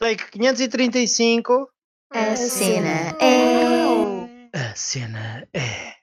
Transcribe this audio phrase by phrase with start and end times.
[0.00, 1.68] Take 535.
[2.12, 4.48] A cena é.
[4.56, 5.94] A cena é.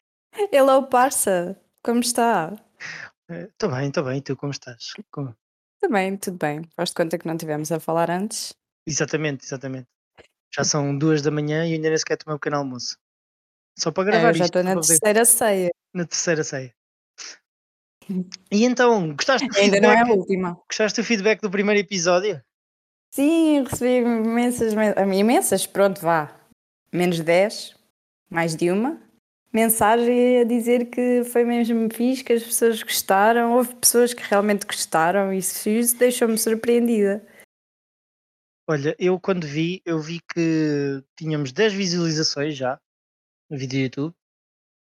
[0.54, 1.60] Hello, parça!
[1.84, 2.54] Como está?
[3.30, 4.22] Estou bem, estou bem.
[4.22, 4.94] Tu como estás?
[5.12, 5.36] Como-
[5.82, 6.62] Também, tudo bem.
[6.76, 8.54] Faz de conta que não tivemos a falar antes.
[8.88, 9.88] Exatamente, exatamente.
[10.56, 12.98] Já são duas da manhã e ainda nem sequer tomei um pequeno almoço.
[13.78, 14.58] Só para É, gravar eu já isto.
[14.60, 15.72] estou na terceira ceia.
[15.94, 16.74] na terceira ceia.
[18.52, 20.54] E então, gostaste do, Ainda não é a feedback, última.
[20.70, 22.42] gostaste do feedback do primeiro episódio?
[23.12, 26.36] Sim, recebi imensas, men- ah, imensas, pronto, vá.
[26.94, 27.76] Menos 10,
[28.30, 29.02] mais de uma.
[29.52, 33.54] Mensagem a dizer que foi mesmo fixe, que as pessoas gostaram.
[33.54, 37.26] Houve pessoas que realmente gostaram e isso deixou-me surpreendida.
[38.70, 42.78] Olha, eu quando vi, eu vi que tínhamos 10 visualizações já
[43.50, 44.16] no vídeo do YouTube,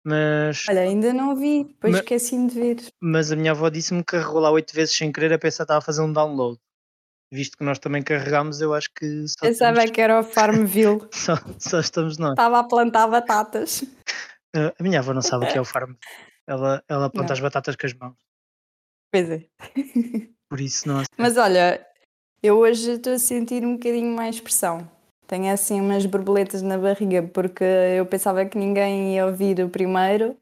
[0.05, 2.77] mas, Olha, ainda não vi, depois Ma- esqueci-me de ver.
[3.01, 5.63] mas a minha avó disse-me que carregou lá 8 vezes sem querer a pensar que
[5.63, 6.59] estava a fazer um download.
[7.31, 11.07] Visto que nós também carregámos, eu acho que só, Pensava estamos, que era o Farmville.
[11.13, 12.31] só, só estamos nós.
[12.31, 13.83] Estava a plantar batatas.
[14.55, 15.93] Ah, A minha avó não sabe o que é o farm.
[16.47, 17.33] Ela, ela planta Não.
[17.33, 18.15] as batatas com as mãos.
[19.11, 19.45] Pois é.
[20.49, 21.03] Por isso não.
[21.15, 21.85] Mas olha,
[22.41, 24.89] eu hoje estou a sentir um bocadinho mais pressão.
[25.27, 30.35] Tenho assim umas borboletas na barriga porque eu pensava que ninguém ia ouvir o primeiro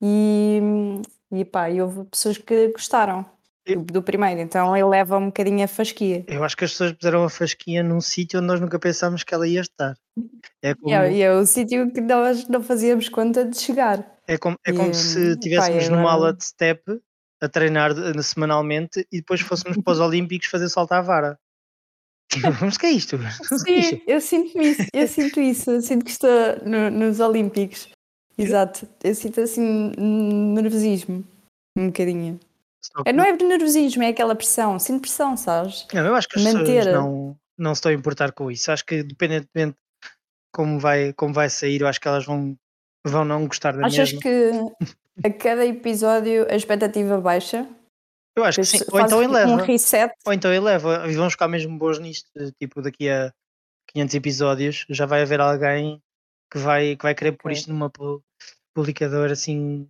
[0.00, 0.60] e,
[1.32, 3.26] e pá, e houve pessoas que gostaram
[3.76, 6.24] do, primeiro, então ele leva um bocadinho a fasquia.
[6.26, 9.34] Eu acho que as pessoas puseram a fasquia num sítio onde nós nunca pensámos que
[9.34, 9.94] ela ia estar.
[10.62, 14.04] É como, E é, e é o sítio que nós não fazíamos conta de chegar.
[14.26, 16.82] é como, é e, como se estivéssemos e numa agora- aula de step
[17.42, 21.38] a treinar semanalmente e depois fôssemos para os Olímpicos fazer salto à vara.
[22.60, 23.18] Vamos que é isto?
[23.58, 26.30] Sim, eu sinto isso, eu sinto isso, eu sinto que estou
[26.64, 27.88] no- nos Olímpicos.
[28.38, 29.92] Exato, eu sinto assim
[30.54, 31.24] nervosismo,
[31.76, 32.38] um bocadinho.
[32.82, 35.86] Só que- É, não é nervosismo, é aquela pressão, sinto pressão, sabes?
[35.92, 38.70] Não, eu acho que as manter pessoas não, não se estão a importar com isso.
[38.72, 39.76] Acho que independentemente
[40.52, 42.56] como vai, como vai sair, eu acho que elas vão,
[43.06, 44.20] vão não gostar da Achas mesma.
[44.20, 44.50] que
[45.24, 47.68] a cada episódio a expectativa baixa?
[48.36, 48.78] Eu acho que sim.
[48.90, 49.62] Ou então um eleva.
[49.64, 50.12] reset?
[50.24, 51.04] Ou então eleva.
[51.10, 52.28] E vamos ficar mesmo bons nisto.
[52.58, 53.32] Tipo, daqui a
[53.88, 56.00] 500 episódios já vai haver alguém
[56.50, 58.22] que vai, que vai querer pôr isto numa pu-
[58.74, 59.88] publicadora assim.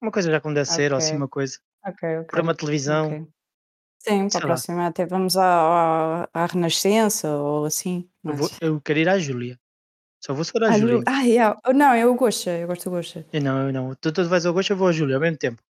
[0.00, 1.58] Uma coisa já como deve ser, ou assim uma coisa.
[1.84, 2.26] Ok, ok.
[2.26, 3.06] Para uma televisão.
[3.06, 3.26] ok.
[3.98, 4.46] Sim, para Sei a lá.
[4.46, 8.08] próxima até vamos à, à, à Renascença ou assim.
[8.24, 9.58] Eu, mas- vou- eu quero ir à Júlia.
[10.20, 10.98] Só vou se for à Ah, Júlia.
[10.98, 11.60] Ju- ah, yeah.
[11.66, 13.24] Oh, Não, eu gosto, eu gosto do gosto.
[13.32, 13.94] Eu não, eu não.
[13.96, 15.62] Tu, tu vais ao gosto, eu vou à Júlia ao mesmo tempo.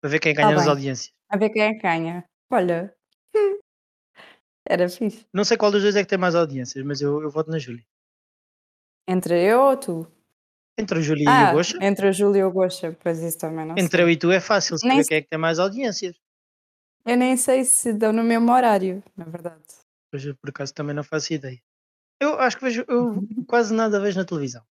[0.00, 0.70] Para ver quem Tá ganha as bem.
[0.70, 1.14] audiências.
[1.30, 2.24] A ver quem é que ganha.
[2.50, 2.94] Olha,
[3.34, 3.58] hum,
[4.68, 5.26] era fixe.
[5.32, 7.58] Não sei qual dos dois é que tem mais audiências, mas eu, eu voto na
[7.58, 7.84] Júlia.
[9.08, 10.12] Entre eu ou tu?
[10.78, 13.38] Entre a Júlia e Ah, o Gosta, entre a Júlia e o Gosta, pois isso
[13.38, 14.04] também não entre sei.
[14.04, 16.16] eu e tu é fácil saber Nem quem é que tem mais audiências.
[17.04, 19.62] Eu nem sei se dão no mesmo horário, na verdade.
[20.10, 21.60] Pois eu, por acaso também não faço ideia.
[22.20, 24.62] Eu acho que vejo, eu quase nada vejo na televisão.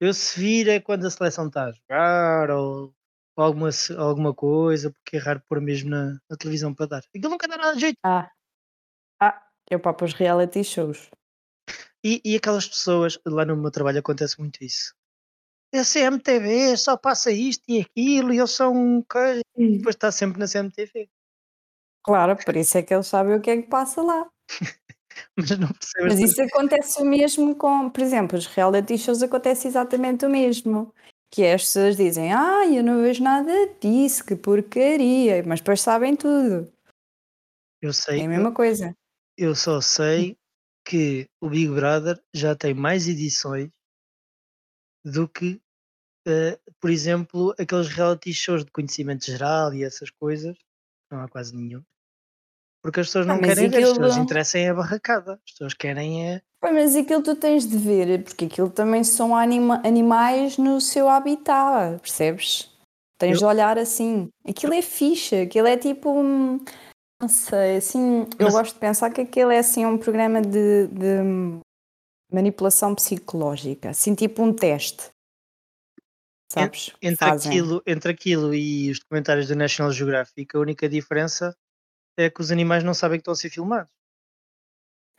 [0.00, 2.94] Eu se vir é quando a seleção está a jogar ou,
[3.36, 7.02] ou alguma, alguma coisa, porque é raro pôr mesmo na, na televisão para dar.
[7.14, 7.98] Aquilo nunca dá nada de jeito.
[8.02, 8.30] Ah,
[9.20, 11.10] ah eu papo os reality shows.
[12.02, 14.94] E, e aquelas pessoas, lá no meu trabalho acontece muito isso.
[15.72, 19.40] A CMTV só passa isto e aquilo e eles são um coisa.
[19.56, 21.08] E depois está sempre na CMTV.
[22.02, 24.28] Claro, por isso é que eles sabem o que é que passa lá.
[25.36, 25.50] Mas
[26.00, 30.94] Mas isso acontece o mesmo com, por exemplo, os reality shows acontece exatamente o mesmo.
[31.30, 35.80] Que é as pessoas dizem, ah, eu não vejo nada disso, que porcaria, mas depois
[35.80, 36.72] sabem tudo.
[37.80, 38.94] Eu sei, É a eu, mesma coisa.
[39.36, 40.36] eu só sei
[40.84, 43.68] que o Big Brother já tem mais edições
[45.04, 45.60] do que,
[46.26, 50.56] eh, por exemplo, aqueles reality shows de conhecimento geral e essas coisas.
[51.10, 51.82] Não há quase nenhum.
[52.82, 55.32] Porque as pessoas Ah, não mas querem ver, as pessoas aquilo- interessam é a barracada.
[55.44, 56.42] As pessoas querem é.
[56.62, 61.98] Mas aquilo tu tens de ver, porque aquilo também são anima- animais no seu habitat,
[62.00, 62.70] percebes?
[63.18, 64.28] Tens Eu- de olhar assim.
[64.48, 66.10] Aquilo é fixe, aquilo é tipo.
[67.20, 68.20] Não sei, assim.
[68.38, 71.60] Eu Mas- gosto de pensar que aquilo é assim um programa de, de
[72.32, 75.10] manipulação psicológica, assim tipo um teste.
[76.52, 76.92] Sabes?
[77.00, 77.52] Entre fazem.
[77.52, 81.56] aquilo, entre aquilo e os documentários do National Geographic, a única diferença
[82.18, 83.90] é que os animais não sabem que estão a ser filmados.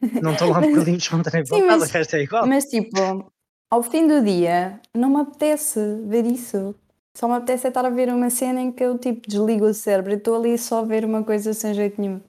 [0.22, 2.48] Não estão lá espontânea Sim, vontade, mas- o resto é igual.
[2.48, 3.32] Mas tipo,
[3.70, 6.76] ao fim do dia, não me apetece ver isso.
[7.16, 9.74] Só me apetece é estar a ver uma cena em que eu tipo desligo o
[9.74, 12.22] cérebro e estou ali só a ver uma coisa sem jeito nenhum.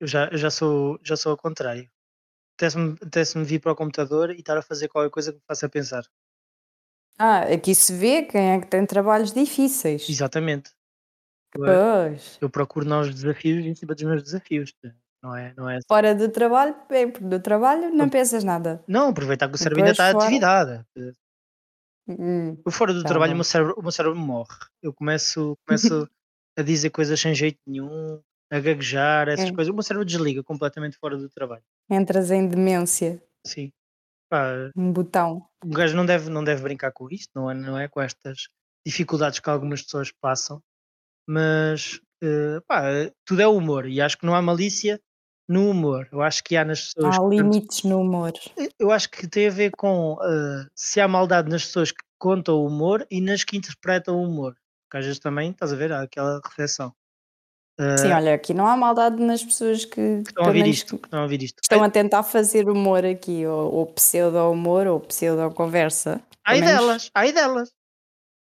[0.00, 1.88] Eu já, eu já, sou, já sou ao contrário.
[2.56, 6.04] Apetece-me vir para o computador e estar a fazer qualquer coisa que me faça pensar.
[7.18, 10.08] Ah, aqui se vê quem é que tem trabalhos difíceis.
[10.08, 10.70] Exatamente.
[11.56, 12.38] Eu, eh, Pois.
[12.40, 14.74] eu procuro novos desafios em cima dos meus desafios.
[15.22, 18.84] Não é, não é Fora do trabalho, bem, porque do trabalho não pensas nada.
[18.86, 20.84] Não, aproveitar que o cérebro ainda está atividade.
[22.06, 24.54] Hum, Eu fora do Tá trabalho, o meu cérebro, o meu cérebro morre.
[24.82, 26.08] Eu começo, começo
[26.58, 29.52] a dizer coisas sem jeito nenhum, a gaguejar, essas É.
[29.52, 29.70] coisas.
[29.70, 31.62] O meu cérebro desliga completamente fora do trabalho.
[31.90, 33.72] Entras em demência, Sim.
[34.30, 35.46] Pá, um botão.
[35.64, 38.48] um gajo não deve, não deve brincar com isto, não é, não é com estas
[38.86, 40.62] dificuldades que algumas pessoas passam,
[41.28, 42.82] mas eh, pá,
[43.24, 45.00] tudo é humor e acho que não há malícia
[45.48, 46.08] no humor.
[46.10, 47.16] Eu acho que há nas pessoas.
[47.16, 48.32] Há que- limites no humor.
[48.78, 52.56] Eu acho que tem a ver com eh, se há maldade nas pessoas que contam
[52.56, 54.54] o humor e nas que interpretam o humor.
[54.86, 56.94] Porque às vezes também, estás a ver, há aquela reflexão.
[57.98, 61.06] Sim, olha, aqui não há maldade nas pessoas que, Que estão a ouvir isto, que
[61.06, 61.60] estão a ouvir isto.
[61.60, 66.22] estão a tentar fazer humor aqui, ou, ou pseudo-humor, ou pseudo-conversa.
[66.44, 67.72] Ai delas, ai delas.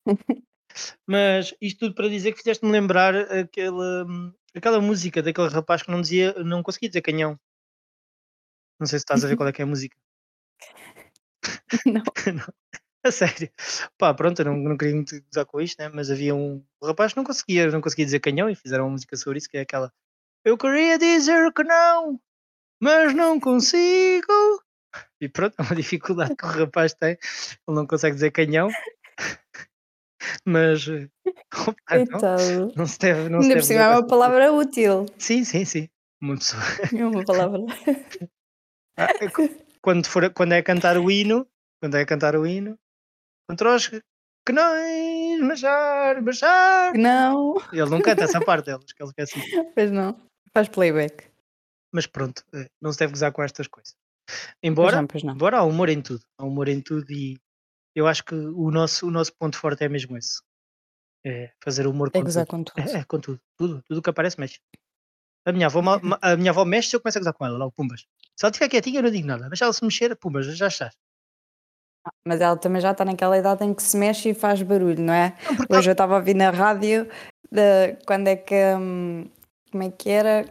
[1.05, 4.05] Mas isto tudo para dizer que fizeste-me lembrar aquela,
[4.55, 7.39] aquela música daquele rapaz que não dizia, não conseguia dizer canhão.
[8.79, 9.95] Não sei se estás a ver qual é que é a música.
[11.85, 12.03] Não.
[12.33, 12.53] Não.
[13.05, 13.49] A sério.
[13.97, 15.89] Pá, pronto, eu não, não queria muito gozar com isto, né?
[15.93, 19.15] mas havia um rapaz que não conseguia, não conseguia dizer canhão e fizeram uma música
[19.15, 19.91] sobre isso, que é aquela
[20.43, 22.19] Eu queria dizer que não,
[22.81, 24.61] mas não consigo.
[25.21, 27.11] E pronto, é uma dificuldade que o rapaz tem.
[27.11, 28.69] Ele não consegue dizer canhão.
[30.45, 31.09] Mas eh,
[31.55, 32.73] opa, não, Coitado.
[32.75, 33.29] não se deve.
[33.29, 35.05] Não Ainda por cima é usar uma palavra útil.
[35.17, 35.89] Sim, sim, sim.
[36.21, 36.61] Uma pessoa.
[36.93, 37.61] É uma palavra.
[38.97, 39.29] Ah, é
[39.81, 41.47] quando, for, quando é cantar o hino,
[41.81, 42.77] quando é cantar o hino,
[43.49, 44.01] contra os que
[44.53, 46.93] não marchar, marchar.
[46.95, 49.41] Não, Ele não canta essa parte deles, que ele quer assim.
[49.73, 50.19] pois não.
[50.53, 51.27] Faz playback.
[51.91, 53.95] Mas pronto, eh, não se deve gozar com estas coisas.
[54.27, 55.33] Pois Embora, não, pois não.
[55.33, 57.37] embora há humor em tudo, há humor em tudo e
[57.95, 60.41] eu acho que o nosso, o nosso ponto forte é mesmo esse.
[61.25, 62.57] É fazer humor É com gozar tudo.
[62.57, 62.79] com tudo.
[62.95, 64.59] É, é, com tudo, tudo, tudo que aparece mexe.
[65.45, 65.81] A minha avó,
[66.21, 68.01] a minha avó mexe e eu começo a gozar com ela, logo, pumbas.
[68.35, 69.47] Se ela estiver quietinha, eu não digo nada.
[69.49, 70.95] Mas se ela se mexer, pumbas, já estás.
[72.27, 75.13] Mas ela também já está naquela idade em que se mexe e faz barulho, não
[75.13, 75.35] é?
[75.45, 77.07] Não, porque Hoje eu estava a ouvir na rádio
[77.51, 78.55] de, quando é que.
[78.77, 79.29] hum,
[79.71, 80.45] como é que era?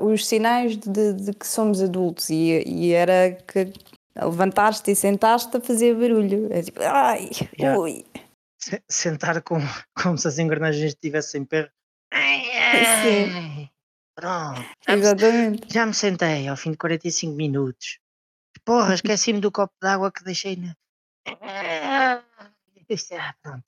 [0.00, 3.72] Os sinais de, de que somos adultos e, e era que
[4.16, 6.50] levantaste e sentaste a fazer barulho.
[6.52, 7.78] É tipo, ai, Yeah.
[7.78, 8.04] ui.
[8.58, 9.56] se- sentar com,
[10.02, 11.72] como se as engrenagens estivessem perto.
[13.02, 13.68] Sim.
[14.16, 15.72] Pronto, Exatamente.
[15.74, 17.98] já me sentei ao fim de 45 minutos.
[18.64, 20.74] Porra, esqueci-me do copo de água que deixei na.
[22.86, 23.64] É- Pronto.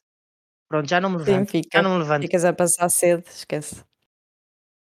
[0.68, 1.50] Pronto, já não me Sim, levanto.
[1.50, 2.22] fica, Já não me levanto.
[2.22, 3.84] ficas a passar cedo, esquece.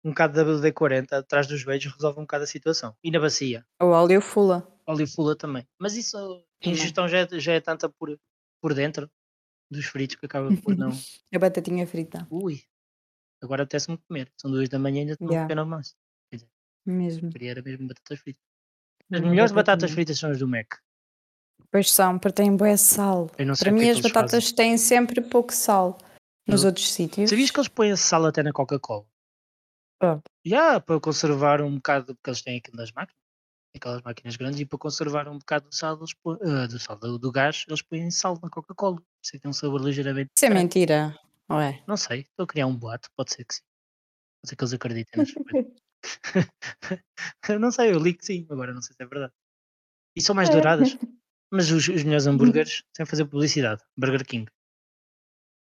[0.04, 0.40] Um bocado de
[0.72, 2.96] WD-40 atrás dos joelhos resolve um bocado a situação.
[3.02, 3.64] E na bacia.
[3.80, 4.66] O óleo fula.
[4.86, 5.66] Óleo fula também.
[5.78, 6.16] Mas isso,
[6.64, 8.18] a ingestão já é, já é tanta por,
[8.60, 9.10] por dentro
[9.70, 10.90] dos fritos que acaba por não.
[11.34, 12.26] A batatinha frita.
[12.30, 12.62] Ui,
[13.42, 14.32] agora apetece-me comer.
[14.36, 15.44] São duas da manhã e ainda estou Yeah.
[15.44, 15.94] a pequeno almoço.
[16.86, 17.30] Mesmo.
[17.30, 18.42] Queria era mesmo batatas fritas.
[19.12, 20.74] As melhores batatas fritas são as do Mac.
[21.70, 23.30] Pois são, porque têm bué sal.
[23.38, 25.98] Não Para mim é as batatas têm sempre pouco sal.
[26.46, 26.68] Nos Não.
[26.68, 27.30] outros sítios.
[27.30, 29.06] Sabias que eles põem sal até na Coca-Cola?
[30.02, 30.20] Ah.
[30.44, 33.16] Já, para conservar um bocado, porque eles têm aquilo nas máquinas,
[33.74, 36.96] aquelas máquinas grandes, e para conservar um bocado do sal, eles põem, ah, do sal,
[36.96, 39.02] do, do gás, eles põem sal na Coca-Cola.
[39.24, 40.78] Isso tem um sabor ligeiramente Isso é diferente.
[40.78, 41.18] mentira.
[41.50, 41.82] Ué.
[41.86, 43.62] Não sei, estou a criar um boato, pode ser que sim.
[44.42, 45.28] Pode ser que eles acreditem nas
[47.60, 49.32] não sei, eu li que sim, agora não sei se é verdade.
[50.16, 50.96] E são mais douradas.
[51.50, 54.50] Mas os, os melhores hambúrgueres, sem fazer publicidade, Burger King.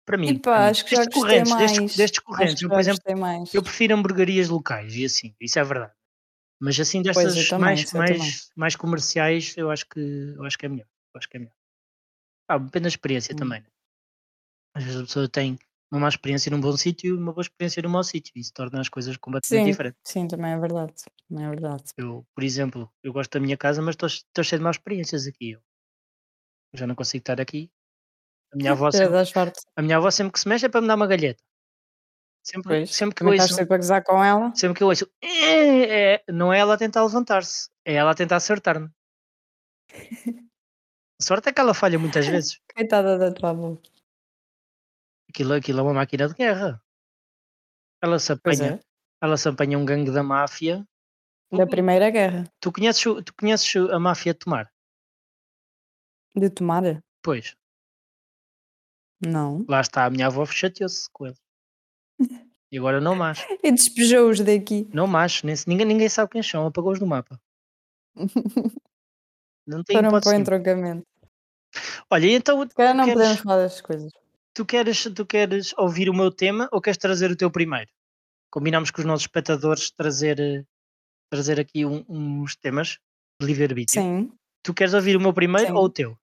[0.04, 0.40] Para mim, mim.
[0.44, 1.72] acho que destes correntes, mais.
[1.72, 2.62] destes, destes correntes.
[2.62, 3.02] Eu, por exemplo,
[3.52, 5.92] eu prefiro hamburguerias locais e assim, isso é verdade.
[6.60, 8.18] Mas assim destas também, mais, também.
[8.18, 10.86] mais, mais comerciais, eu acho que eu acho que é melhor.
[11.14, 11.54] Eu acho que é melhor.
[12.48, 13.38] Ah, depende da experiência Hum.
[13.38, 13.60] também.
[13.60, 13.66] né?
[14.74, 15.58] Às vezes a pessoa tem
[15.90, 18.32] uma má experiência num bom sítio e uma boa experiência num mau sítio.
[18.36, 19.98] Isso torna as coisas completamente Sim, diferentes.
[20.04, 20.94] sim, também é verdade.
[21.28, 21.84] Também é verdade.
[21.98, 25.50] Eu, por exemplo, eu gosto da minha casa, mas estou cheio de más experiências aqui.
[26.72, 27.70] Eu já não consigo estar aqui.
[28.52, 29.18] A minha avó sempre,
[29.76, 31.42] a minha avó sempre que se mexe é para me dar uma galheta.
[32.44, 32.90] Sempre, Pois.
[32.90, 34.52] sempre que eu ouço, sempre a gozar com ela.
[34.54, 38.14] sempre que eu ouço, "É", é, não é ela a tentar levantar-se, é ela a
[38.14, 38.90] tentar acertar-me.
[41.20, 42.60] Sorte é que ela falha muitas vezes.
[42.72, 43.76] Coitada da tua avó.
[45.36, 46.82] Aquilo, aquilo é uma máquina de guerra.
[48.02, 48.80] Ela se apanha, é.
[49.20, 50.82] ela se apanha um gangue da máfia.
[51.52, 52.50] Da Primeira Guerra.
[52.58, 54.72] Tu conheces, tu conheces a máfia de tomar?
[56.34, 56.82] De tomar?
[57.22, 57.54] Pois,
[59.20, 59.62] Não.
[59.68, 61.36] lá está, a minha avó chateou-se com ele.
[62.72, 63.38] E agora não mais.
[63.62, 64.88] E despejou-os daqui.
[64.92, 67.40] Não mais, nem, ninguém, ninguém sabe quem são, apagou-os do mapa.
[69.64, 71.06] Não tem Foram para o entroncamento.
[72.10, 74.12] Olha, então Se calhar não queres- podemos falar das coisas.
[74.56, 77.90] Tu queres, tu queres ouvir o meu tema ou queres trazer o teu primeiro?
[78.50, 80.64] Combinamos com os nossos espectadores trazer, eh,
[81.30, 82.98] trazer aqui um- uns temas
[83.38, 84.02] de livre-arbítrio.
[84.02, 84.32] Sim.
[84.64, 85.74] Tu queres ouvir o meu primeiro Sim.
[85.76, 86.18] ou o teu?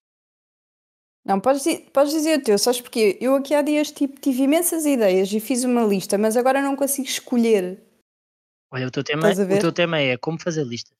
[1.23, 1.63] Não, podes,
[1.93, 5.39] podes dizer o teu, sabes porque eu aqui há dias tipo, tive imensas ideias e
[5.39, 7.81] fiz uma lista, mas agora não consigo escolher.
[8.71, 10.97] Olha, o teu tema, o teu tema é como fazer listas.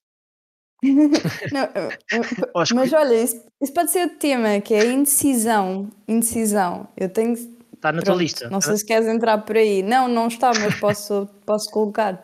[1.51, 5.89] Não, eu- eu- mas olha, isso, isso pode ser o tema, que é indecisão.
[6.07, 6.87] Indecisão.
[6.97, 7.33] Eu tenho.
[7.33, 8.49] Está na tua lista.
[8.49, 8.67] Não tá?
[8.67, 9.81] sei se queres entrar por aí.
[9.83, 12.23] Não, não está, mas posso, posso colocar.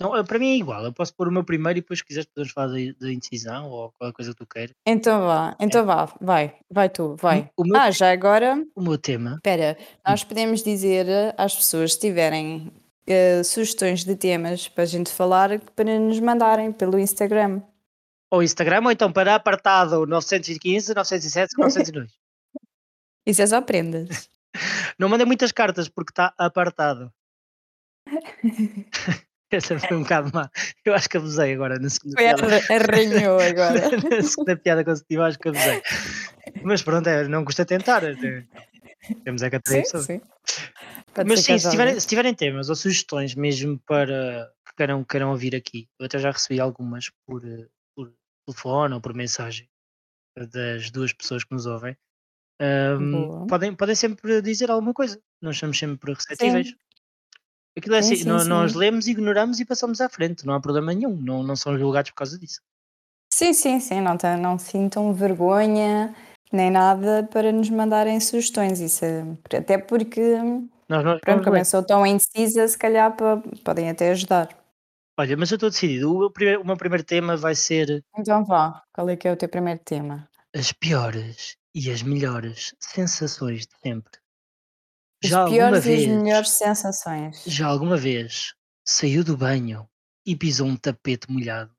[0.00, 0.82] Não, eh, para mim é igual.
[0.84, 3.92] Eu posso pôr o meu primeiro e depois, se quiseres, podemos falar da, indecisão ou
[3.96, 4.74] qualquer coisa que tu queiras.
[4.86, 7.48] Então vá, então vá, vai, vai tu, vai.
[7.58, 11.06] Meu, Ah, já agora, o meu tema, espera, nós podemos dizer
[11.38, 12.72] às pessoas, se tiverem
[13.06, 17.62] eh, sugestões de temas para a gente falar, para nos mandarem pelo Instagram.
[18.30, 22.10] ou Instagram, ou então para apartado 915, 907, 902.
[23.26, 24.28] Isso é só prendas.
[24.98, 27.12] Não mandem muitas cartas porque está apartado.
[29.50, 30.50] Essa foi um bocado má.
[30.84, 32.46] Eu acho que abusei agora na segunda Foi piada.
[32.56, 33.80] arra- arranhou agora.
[34.10, 35.82] na segunda piada consecutiva acho que abusei.
[36.62, 38.02] Mas pronto, é, não custa tentar.
[38.02, 38.14] é,
[39.24, 40.20] Temos é que atrair Sim, sim.
[41.14, 45.30] Pode Mas sim, se tiverem, se tiverem temas ou sugestões mesmo para que queiram, queiram
[45.30, 48.12] ouvir aqui, eu até já recebi algumas por, eh, por
[48.46, 49.68] telefone ou por mensagem
[50.50, 51.96] das duas pessoas que nos ouvem.
[53.10, 53.46] Boa.
[53.46, 55.20] podem, podem sempre dizer alguma coisa.
[55.40, 56.74] Nós somos sempre receptíveis.
[57.76, 58.78] Aquilo é Sim, assim, sim, nó- nós sim.
[58.78, 62.16] lemos, ignoramos e passamos à frente, não há problema nenhum, não, não são julgados por
[62.16, 62.60] causa disso.
[63.32, 66.14] Sim, sim, sim, não, não sintam vergonha
[66.52, 68.78] nem nada para nos mandarem sugestões.
[68.78, 69.22] Isso é-
[69.56, 70.36] até porque,
[70.88, 74.48] Nós, nós pronto, como eu sou tão indecisa, se calhar po- podem até ajudar.
[75.18, 76.14] Olha, mas eu estou decidido.
[76.14, 79.32] O meu, primeiro, o meu primeiro tema vai ser Então vá, qual é que é
[79.32, 80.28] o teu primeiro tema?
[80.54, 84.20] as piores e as melhores sensações de sempre.
[85.24, 87.44] As Já alguma piores e as vez, melhores sensações.
[87.46, 88.54] já alguma vez
[88.86, 89.88] saiu do banho
[90.26, 91.74] e pisou um tapete molhado?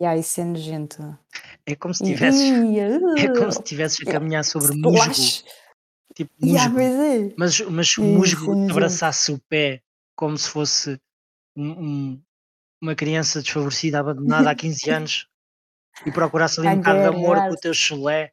[0.00, 1.18] E aí, isso é nojento.
[1.64, 5.12] É como se tivesses, Ia, é como se tivesses a caminhar sobre musgo.
[6.14, 6.74] Tipo musgo.
[6.74, 7.34] pois é.
[7.36, 8.72] Mas, mas é musgo te nojento.
[8.72, 9.82] abraçasse o pé
[10.16, 11.00] como se fosse
[11.56, 11.70] um-
[12.12, 12.22] um-
[12.80, 15.28] uma criança desfavorecida, abandonada há 15 anos
[16.06, 18.32] e procurasse ali um bocado de amor com o teu chulé.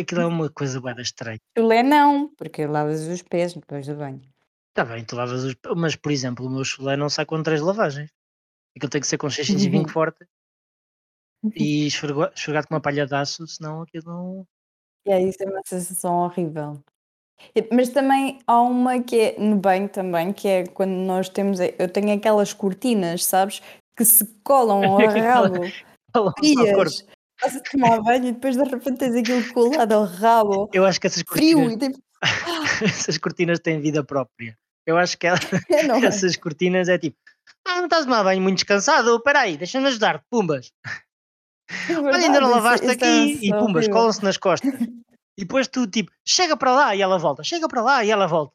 [0.00, 1.38] Aquilo é uma coisa bem estranha.
[1.56, 4.22] Chulé não, porque lavas os pés depois do banho.
[4.70, 5.54] Está bem, tu lavas os...
[5.76, 8.10] Mas, por exemplo, o meu chulé não sai com três lavagens.
[8.76, 10.24] Aquilo tem que ser com 620 forte
[11.54, 14.46] e esfrega- esfregado com uma palha de aço, senão aquilo não...
[15.08, 16.78] E aí, isso é uma sensação horrível.
[17.54, 21.58] E- Mas também há uma que é no banho também, que é quando nós temos.
[21.60, 23.62] Eu tenho aquelas cortinas, sabes?
[23.96, 25.54] Que se colam ao rabo.
[26.12, 26.90] Falam ao corpo.
[26.90, 27.06] Frias.
[27.40, 30.68] Estás a tomar banho e depois de repente tens aquilo colado ao rabo.
[30.72, 31.98] Eu acho que essas Frio cortinas, e tipo.
[32.84, 34.56] essas cortinas têm vida própria.
[34.86, 35.38] Eu acho que ela-
[35.70, 36.06] É, não é?
[36.06, 37.16] essas cortinas é tipo,
[37.66, 39.14] ah, não estás a tomar banho muito descansado?
[39.16, 40.72] Espera aí, deixa-me ajudar-te, pumbas.
[41.88, 44.36] É Olha, ainda não lavaste isso- isso é aqui uma e sensação pumbas, colam-se nas
[44.36, 44.72] costas.
[45.38, 48.26] E depois tu tipo, chega para lá e ela volta, chega para lá e ela
[48.26, 48.52] volta.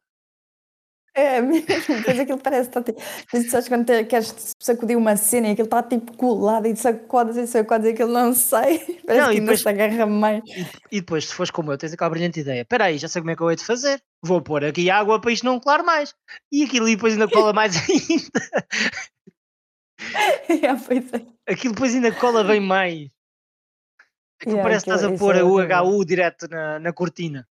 [1.15, 3.01] É mesmo, depois aquilo parece que está tipo.
[3.31, 7.37] Mas sabes quando te- queres sacudir uma cena e aquilo está tipo colado e sacodas
[7.37, 8.79] e sacodas e aquilo não sai.
[9.07, 10.41] Parece Não, que e ainda depois- se agarra mais.
[10.91, 12.63] E depois, se fores como eu, tens aquela brilhante ideia.
[12.63, 14.01] Espera aí, já sei como é que eu hei de fazer.
[14.21, 16.13] Vou pôr aqui água para isto não colar mais.
[16.51, 18.67] E aquilo e depois ainda cola mais ainda.
[20.49, 20.79] Yeah,
[21.47, 21.53] é.
[21.53, 23.09] Aquilo depois ainda cola bem mais.
[24.39, 25.83] Aquilo Yeah, parece que estás a aquilo- pôr é o horrível.
[25.85, 27.47] HU direto na, na cortina.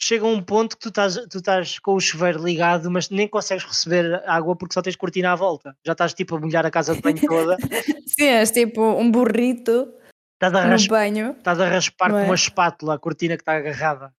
[0.00, 3.28] Chega a um ponto que tu estás, tu estás com o chuveiro ligado, mas nem
[3.28, 5.76] consegues receber água porque só tens cortina à volta.
[5.84, 7.56] Já estás tipo a molhar a casa de banho toda.
[8.06, 9.92] Sim, és tipo um burrito
[10.34, 11.30] Estás a, no ras- banho.
[11.38, 12.24] estás a raspar com é?
[12.24, 14.12] uma espátula a cortina que está agarrada.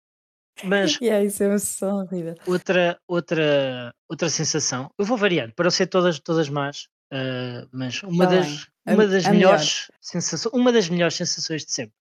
[0.63, 2.35] Mas yeah, isso é uma sensação horrível.
[2.47, 8.25] outra, outra, outra sensação, eu vou variando, para ser todas, todas más, ah, mas uma
[8.27, 8.69] Tá das.
[8.87, 11.95] A- uma das a melhores sensações, uma das melhores sensações de sempre.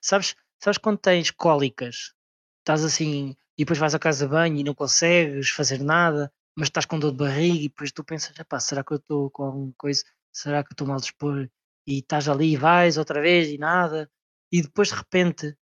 [0.00, 2.12] Sabes, sabes quando tens cólicas,
[2.60, 6.66] estás assim, e depois vais à casa de banho e não consegues fazer nada, mas
[6.68, 9.44] estás com dor de barriga e depois tu pensas, "Epá, será que eu estou com
[9.44, 10.02] alguma coisa?
[10.32, 11.48] Será que eu estou mal dispor?
[11.86, 14.10] E estás ali e vais outra vez e nada,
[14.50, 15.56] e depois de repente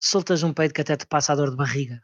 [0.00, 2.02] soltas um peido que até te passa a dor de barriga.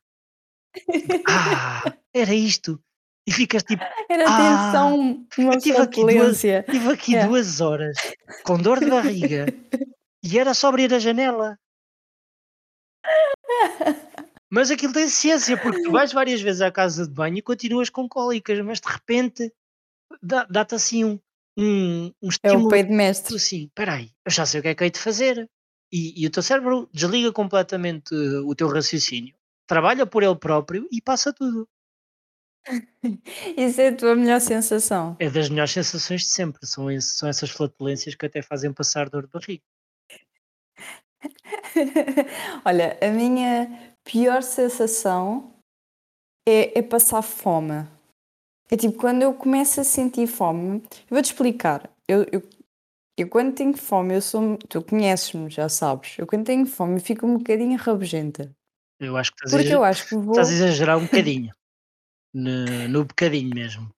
[1.28, 2.82] Ah, era isto.
[3.28, 7.28] E ficas tipo, Era Ah, tensão, uma eu tive aqui duas- estive aqui Yeah.
[7.28, 7.94] duas horas
[8.42, 9.44] com dor de barriga
[10.25, 11.58] e era só abrir a janela.
[14.50, 17.90] Mas aquilo tem ciência, porque tu vais várias vezes à casa de banho e continuas
[17.90, 19.52] com cólicas, mas de repente
[20.23, 21.20] dá- dá-te assim um,
[21.58, 22.68] um, um É o estímulo.
[22.70, 23.37] peido Tu mestre.
[23.37, 25.47] assim, espera aí, eu já sei o que é que hei de fazer.
[25.92, 29.35] E, e o teu cérebro desliga completamente o teu raciocínio,
[29.66, 31.68] trabalha por ele próprio e passa tudo.
[33.57, 35.17] Isso é a tua melhor sensação?
[35.19, 36.67] É das melhores sensações de sempre.
[36.67, 39.62] São, esse- são essas flatulências que até fazem passar dor de barriga.
[42.65, 45.55] Olha, a minha pior sensação
[46.47, 47.87] é, é passar fome.
[48.71, 51.91] É tipo, quando eu começo a sentir fome, eu vou-te explicar.
[52.07, 52.43] Eu, eu,
[53.17, 54.57] eu quando tenho fome, eu sou.
[54.69, 56.17] Tu conheces-me, já sabes.
[56.19, 58.55] Eu quando tenho fome, eu fico um bocadinho rabugenta.
[59.00, 60.33] Eu acho que estás, a, Porque eu acho que vou.
[60.33, 61.53] estás a exagerar um bocadinho.
[62.35, 63.90] No, no bocadinho mesmo.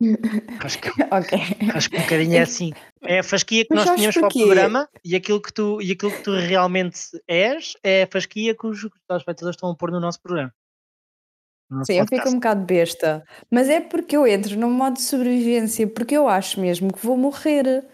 [0.64, 1.38] Acho que, Ok.
[1.74, 2.72] acho que um bocadinho é assim.
[3.02, 5.90] É a fasquia que Mas nós tínhamos para o programa e aquilo que tu, e
[5.90, 9.98] aquilo que tu realmente és é a fasquia que os telespectadores estão a pôr no
[9.98, 10.54] nosso programa.
[11.68, 12.30] No nosso Sim, eu fico podcast.
[12.32, 13.24] um bocado besta.
[13.50, 17.16] Mas é porque eu entro num modo de sobrevivência, porque eu acho mesmo que vou
[17.16, 17.84] morrer.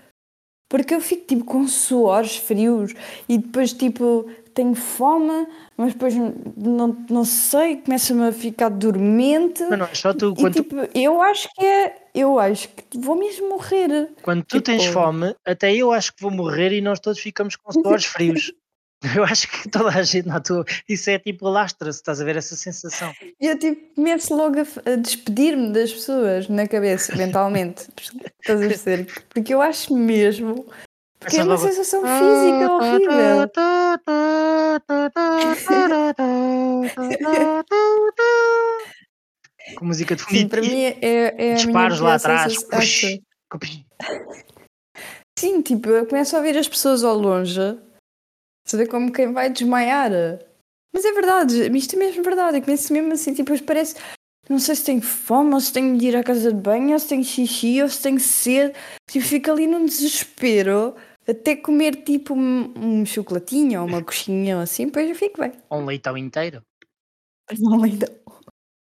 [0.69, 2.93] Porque eu fico tipo com suores frios
[3.29, 6.15] e depois tipo tenho fome, mas depois
[6.57, 9.63] não, não sei, começo-me a ficar dormente.
[9.69, 10.33] Mas não é só tu.
[10.37, 11.97] E Quando, tu- tipo, eu acho que é.
[12.15, 14.11] Eu acho que vou mesmo morrer.
[14.23, 17.57] quando tu tens tipo- fome, até eu acho que vou morrer e nós todos ficamos
[17.57, 18.53] com suores frios.
[19.17, 20.65] Eu acho que toda a gente na tua.
[20.89, 23.13] Isso é tipo lastra-se, estás a ver essa sensação.
[23.41, 27.87] E eu tipo começo logo a, a despedir-me das pessoas na cabeça, mentalmente.
[28.41, 29.07] Estás a perceber?
[29.29, 30.67] Porque eu acho mesmo.
[31.19, 33.51] Porque é uma sensação física horrível.
[39.77, 42.53] Com música de fundo Sim, para mim é, é minha disparos lá atrás.
[45.39, 47.59] Sim, tipo, eu começo a ouvir as pessoas ao longe,
[48.65, 50.11] saber como quem vai desmaiar.
[50.93, 52.59] Mas é verdade, isto é mesmo verdade.
[52.59, 53.97] Eu começo mesmo assim, tipo, depois parece.
[54.49, 56.99] Não sei se tenho fome, ou se tenho de ir à casa de banho, ou
[56.99, 58.75] se tenho xixi, ou se tenho sede.
[59.11, 60.95] Tipo, fico ali num desespero
[61.27, 65.53] até comer tipo um, um chocolatinho ou uma coxinha ou assim, depois eu fico bem.
[65.71, 66.63] Ou um leitão inteiro.
[67.59, 68.07] Não ainda.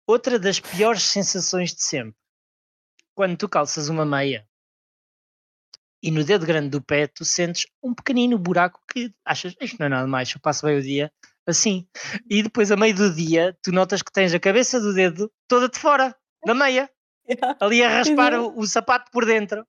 [0.08, 2.16] Outra das piores sensações de sempre.
[3.16, 4.46] Quando tu calças uma meia
[6.06, 9.88] e no dedo grande do pé tu sentes um pequenino buraco que achas isto não
[9.88, 11.12] é nada mais, eu passo bem o dia
[11.48, 11.88] assim.
[12.30, 15.68] E depois a meio do dia tu notas que tens a cabeça do dedo toda
[15.68, 16.16] de fora,
[16.46, 16.88] da meia,
[17.60, 18.50] ali a raspar Exato.
[18.52, 19.66] o, o sapato por dentro,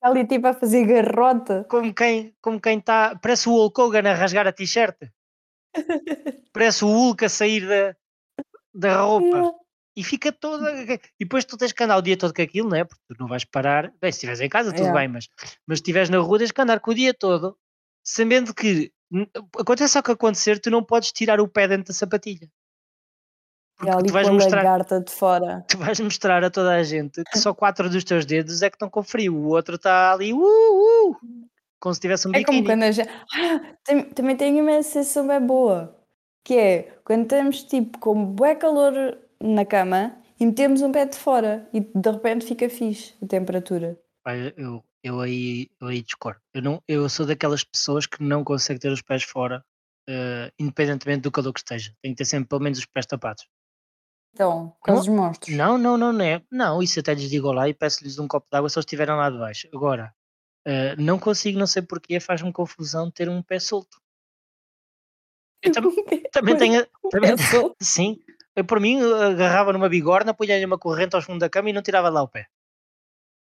[0.00, 1.64] Ali tipo a fazer garrota.
[1.68, 4.96] como quem como quem está, parece o Hulk Hogan a rasgar a t-shirt.
[6.52, 7.96] Parece o Hulk a sair da,
[8.72, 9.52] da roupa.
[9.96, 10.70] E fica toda.
[10.94, 12.84] E depois tu tens que andar o dia todo com aquilo, não é?
[12.84, 13.92] Porque tu não vais parar.
[14.00, 15.00] Bem, se estiveres em casa, tudo Yeah.
[15.00, 15.28] bem, mas,
[15.66, 17.56] mas se estiveres na rua, tens que andar com o dia todo,
[18.02, 18.92] sabendo que
[19.58, 22.48] acontece o que acontecer, tu não podes tirar o pé dentro da sapatilha.
[23.76, 25.64] Porque ali tu vais, mostrar, de fora.
[25.68, 28.76] tu vais mostrar a toda a gente que só quatro dos teus dedos é que
[28.76, 31.16] estão com frio, o outro está ali, uh, uh,
[31.80, 33.08] como se tivesse um É como quando a gente.
[33.08, 36.00] Ah, tem- também tenho uma sensação bem boa.
[36.42, 41.16] Que é quando estamos tipo com bué calor na cama e metemos um pé de
[41.16, 43.98] fora e de repente fica fixe a temperatura.
[44.24, 46.40] Pá, eu, eu, aí, eu aí discordo.
[46.54, 49.62] Eu, não, eu sou daquelas pessoas que não consegue ter os pés fora,
[50.08, 51.94] eh, independentemente do calor que esteja.
[52.02, 53.46] Tem que ter sempre pelo menos os pés tapados.
[54.34, 55.54] Então, causa dos monstros.
[55.54, 56.42] Não, não, não, não é.
[56.50, 59.14] Não, isso até lhes digo lá e peço-lhes um copo de água se eles estiverem
[59.14, 59.68] lá de baixo.
[59.72, 60.12] Agora,
[60.66, 63.98] eh, não consigo, não sei porquê, faz-me confusão ter um pé solto.
[65.62, 65.82] Eu tam-
[66.32, 66.86] também tenho.
[67.10, 67.30] Também,
[67.80, 68.18] sim,
[68.56, 71.82] eu por mim agarrava numa bigorna, punha-lhe uma corrente ao fundo da cama e não
[71.82, 72.46] tirava lá o pé.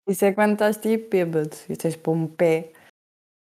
[0.09, 2.73] Isso é quando estás tipo bêbado e tens pôr um pé.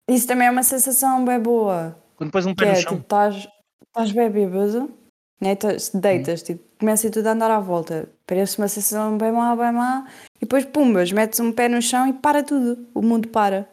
[0.08, 2.00] Isso também é uma sensação bem boa.
[2.16, 3.48] Quando pões um Que pé no é chão, tipo, estás,
[3.88, 4.92] estás bem bêbado,
[5.40, 5.56] né?
[5.56, 8.08] Tás- deitas, tipo, começa tudo a andar à volta.
[8.26, 10.08] Parece uma sensação bem má, bem má.
[10.36, 12.88] E depois, pumbas, metes um pé no chão e para tudo.
[12.94, 13.68] O mundo para.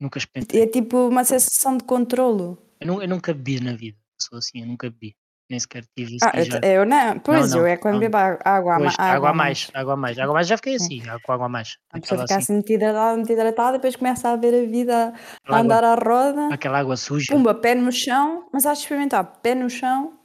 [0.00, 0.62] nunca experimentei.
[0.62, 2.56] É tipo uma sensação de controlo.
[2.80, 3.98] Eu, nu- eu nunca bebi na vida.
[4.20, 5.14] Sou assim, eu nunca bebi.
[5.54, 6.24] Nem sequer tive isso.
[6.24, 7.16] Ah, eu, já- eu não.
[7.20, 8.00] Pois, não, eu é quando não.
[8.00, 10.18] bebo água, água, Pois, água, a mais, água a mais.
[10.18, 10.18] Água a mais.
[10.18, 11.76] Água a mais já fiquei assim, água, água a mais.
[11.92, 15.14] A pessoa fica assim, muito hidratada, muito hidratada, depois começa a ver a vida
[15.46, 16.52] a andar à roda.
[16.52, 17.32] aquela água suja.
[17.32, 20.18] Pumba, pé no chão, mas há de experimentar pé no chão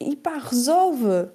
[0.00, 1.30] e pá, resolve.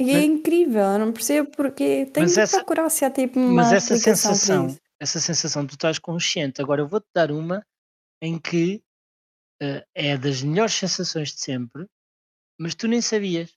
[0.00, 3.38] E é Mas- incrível, eu não percebo porque tenho de essa- procurar se há tipo
[3.38, 6.62] uma Mas essa sensação, essa sensação, tu estás consciente.
[6.62, 7.62] Agora eu vou-te dar uma
[8.22, 8.82] em que
[9.62, 11.86] eh, é das melhores sensações de sempre,
[12.58, 13.52] mas tu nem sabias.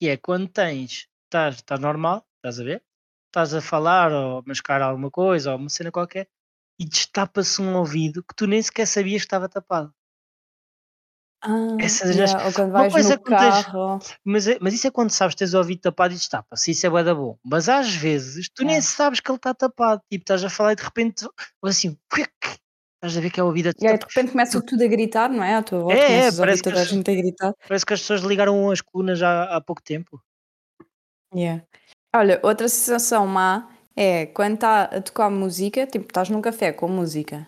[0.00, 2.82] Que é quando tens, estás, estás normal, estás a ver?
[3.26, 6.28] Estás a falar ou mascar alguma coisa ou uma cena qualquer
[6.78, 9.92] e destapa-se um ouvido que tu nem sequer sabias que estava tapado.
[11.42, 13.28] Ah, Essas yeah, quando uma coisa no tens-
[13.64, 13.98] carro.
[14.24, 16.70] Mas, é- mas isso é quando sabes que tens o ouvido tapado e destapa-se.
[16.70, 17.38] Isso é bué da bom.
[17.44, 18.80] Mas às vezes tu nem É.
[18.80, 20.00] sabes que ele está tapado.
[20.10, 21.26] Tipo, estás a falar e de repente,
[21.60, 21.98] ou assim,
[23.06, 24.86] estás a ver que é o ouvido a E aí de repente começa tudo a
[24.86, 25.54] gritar, não é?
[25.56, 27.54] À tua volta, É, é, a parece que toda a as- gente a gritar.
[27.68, 30.20] Parece que as pessoas ligaram as colunas já há pouco tempo.
[31.34, 31.64] Yeah.
[32.14, 36.88] Olha, outra sensação má é quando está a tocar música, tipo, estás num café com
[36.88, 37.46] música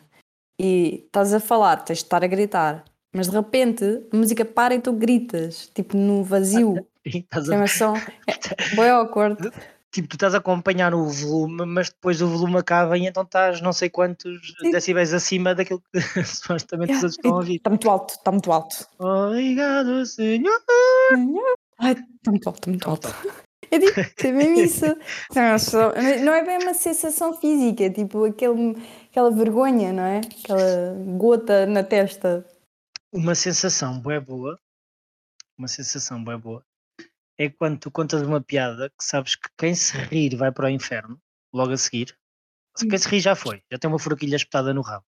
[0.61, 4.75] e estás a falar, tens de estar a gritar, mas de repente a música para
[4.75, 6.75] e tu gritas, tipo, no vazio.
[7.07, 7.95] E estás a- É uma som.
[8.27, 8.33] É
[8.90, 9.53] awkward.
[9.97, 13.61] Tipo, tu estás a acompanhar o volume, mas depois o volume acaba e então estás
[13.63, 14.71] não sei quantos Sim.
[14.71, 17.07] decibéis acima daquilo que supostamente os Yeah.
[17.07, 17.57] outros estão a ouvir.
[17.57, 18.89] Está muito alto, está muito alto.
[18.99, 20.61] Obrigado, senhor.
[21.79, 23.09] Ai, está muito alto, está muito alto.
[23.71, 24.85] É tipo, é mesmo isso.
[25.35, 28.77] Não é Não é bem uma sensação física, é tipo aquele,
[29.11, 30.19] aquela vergonha, não é?
[30.19, 32.47] Aquela gota na testa.
[33.13, 34.59] Uma sensação bué boa,
[35.59, 36.63] uma sensação bué boa,
[37.38, 40.70] é quando tu contas uma piada que sabes que quem se rir vai para o
[40.70, 41.20] inferno,
[41.53, 42.16] logo a seguir.
[42.79, 45.05] Quem se rir já foi, já tem uma forquilha espetada no rabo.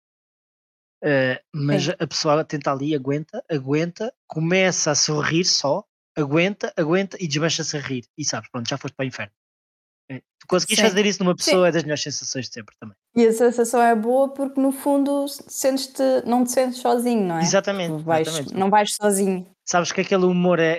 [1.03, 1.91] Eh, mas Sim.
[1.99, 5.83] a pessoa tenta ali, aguenta, aguenta, começa a sorrir só,
[6.15, 8.05] aguenta, aguenta e desmancha-se a rir.
[8.17, 9.33] E sabes, pronto, já foste para o inferno.
[10.09, 10.83] Eh, Tu conseguis Sim.
[10.83, 12.95] fazer isso numa pessoa é das melhores sensações de sempre também.
[13.15, 17.41] E a sensação é boa porque no fundo sentes-te, não te sentes sozinho, não é?
[17.41, 18.53] Exatamente, Tu vais- exatamente.
[18.55, 19.49] não vais sozinho.
[19.65, 20.77] sabes que aquele humor é,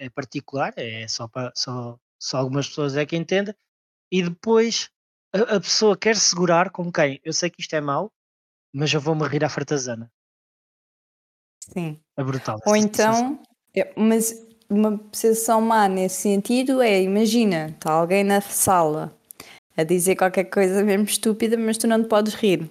[0.00, 3.54] é- é particular, é só, para, só, só algumas pessoas é que entendem,
[4.10, 4.88] e depois
[5.34, 7.20] a, a pessoa quer segurar como quem?
[7.24, 8.10] Eu sei que isto é mau,
[8.72, 10.10] mas eu vou-me rir à fartazana.
[11.72, 12.00] Sim.
[12.16, 12.58] É brutal.
[12.66, 13.32] Ou sensação.
[13.32, 13.42] então,
[13.76, 14.32] é, mas
[14.72, 19.12] uma sensação má nesse sentido é, imagina, está alguém na sala
[19.76, 22.70] a dizer qualquer coisa mesmo estúpida, mas tu não te podes rir.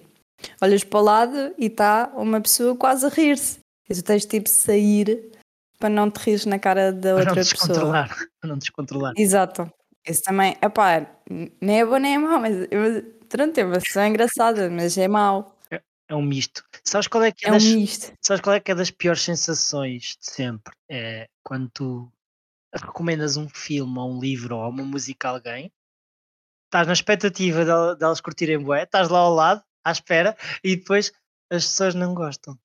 [0.60, 3.58] Olhas para o lado e está uma pessoa quase a rir-se.
[3.88, 5.30] E tu tens tipo de sair
[5.78, 7.44] para não te rires na cara da Para outra não pessoa.
[7.44, 8.08] descontrolar.
[8.40, 9.12] Para não descontrolar.
[9.16, 9.70] Exato.
[10.06, 11.06] Isso também, epá,
[11.60, 15.06] nem é bom nem é mau, mas eu, pronto, é uma sensação engraçada, mas é
[15.06, 15.51] mau.
[16.12, 16.62] É um misto.
[16.84, 18.12] Sabes qual é que é, É um das, misto.
[18.20, 20.74] sabes qual é, que é das piores sensações de sempre?
[20.86, 22.12] É quando tu
[22.74, 25.72] recomendas um filme ou um livro ou uma música a alguém,
[26.66, 30.76] estás na expectativa de, de elas curtirem bué, estás lá ao lado, à espera, e
[30.76, 31.12] depois
[31.50, 32.58] as pessoas não gostam.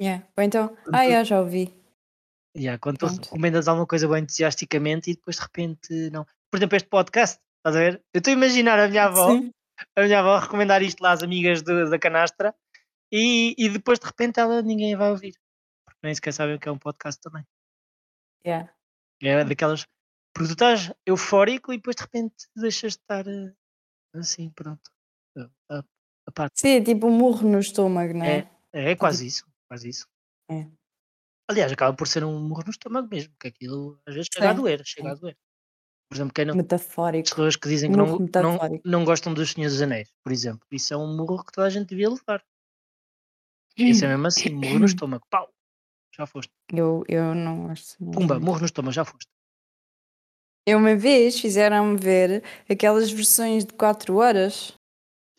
[0.00, 0.26] Yeah.
[0.36, 1.72] Ou então, Quando ah, tu- yeah, já ouvi.
[2.56, 6.24] Yeah, quando tu recomendas alguma coisa bem entusiasticamente e depois de repente não.
[6.50, 8.02] Por exemplo, este podcast, estás a ver?
[8.12, 9.52] Eu estou a imaginar a minha avó, Sim.
[9.96, 12.54] A minha avó recomendar isto lá às amigas do- da canastra
[13.12, 15.34] e, e depois de repente ela ninguém vai ouvir.
[15.86, 17.44] Porque nem sequer sabem o que é um podcast também.
[18.46, 18.72] Yeah.
[19.22, 19.86] É daquelas.
[20.34, 23.52] Porque tu estás eufórico e depois de repente deixas de estar eh,
[24.14, 24.90] assim, pronto.
[25.36, 25.84] A, a-
[26.26, 26.60] a parte.
[26.60, 28.50] Sim, é tipo um murro no estômago, não é?
[28.72, 29.46] É, é quase isso.
[29.68, 30.08] Quase isso.
[30.50, 30.66] É.
[31.48, 34.54] Aliás, acaba por ser um murro no estômago mesmo, porque aquilo às vezes chega a
[34.54, 35.36] Sim, doer, chega a doer.
[36.14, 37.28] Por exemplo, quem não, Metafórico.
[37.28, 40.64] pessoas que dizem que não, não, não gostam dos Senhores dos Anéis, por exemplo.
[40.70, 42.40] Isso é um murro que toda a gente devia levar.
[43.76, 45.26] Isso é mesmo assim, murro no estômago.
[45.28, 45.52] Pau!
[46.16, 46.52] Já foste.
[46.72, 49.26] Eu, eu não não Pumba, murro no estômago, já foste.
[50.64, 54.72] Eu uma vez fizeram-me ver aquelas versões de 4 horas.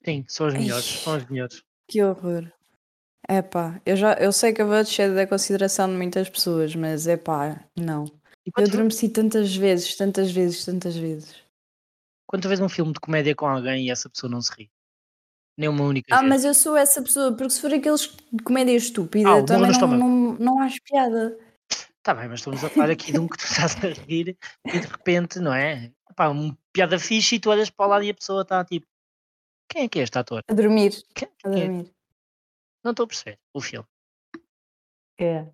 [0.04, 0.58] Sim, são Ai.
[0.58, 0.86] melhores.
[0.86, 1.64] São os melhores.
[1.88, 2.52] Que horror.
[3.30, 7.08] Epá, eu já eu sei que eu vou descer da consideração de muitas pessoas, mas
[7.08, 8.04] epá, não.
[8.46, 11.36] E Eu adormeci tantas vezes, tantas vezes, tantas vezes.
[12.28, 14.72] quando tu vês um filme de comédia com alguém e essa pessoa não se ri?
[15.58, 16.30] Nem uma única Ah, vez.
[16.30, 19.64] mas eu sou essa pessoa, porque se for aqueles de comédia estúpida, Ah, o também
[19.64, 20.04] não, estômago.
[20.04, 21.38] não, não acho piada.
[22.04, 24.72] Tá bem, mas estamos a falar aqui de um que tu estás a rir e
[24.80, 25.92] de repente, não é?
[26.16, 28.86] Pá, uma piada fixe e tu olhas para o lado e a pessoa está tipo.
[29.72, 30.42] Quem é que é este ator?
[30.48, 31.66] A dormir, Quem, a quem é?
[31.68, 31.92] dormir.
[32.84, 33.88] Não estou a perceber o filme.
[35.20, 35.48] É.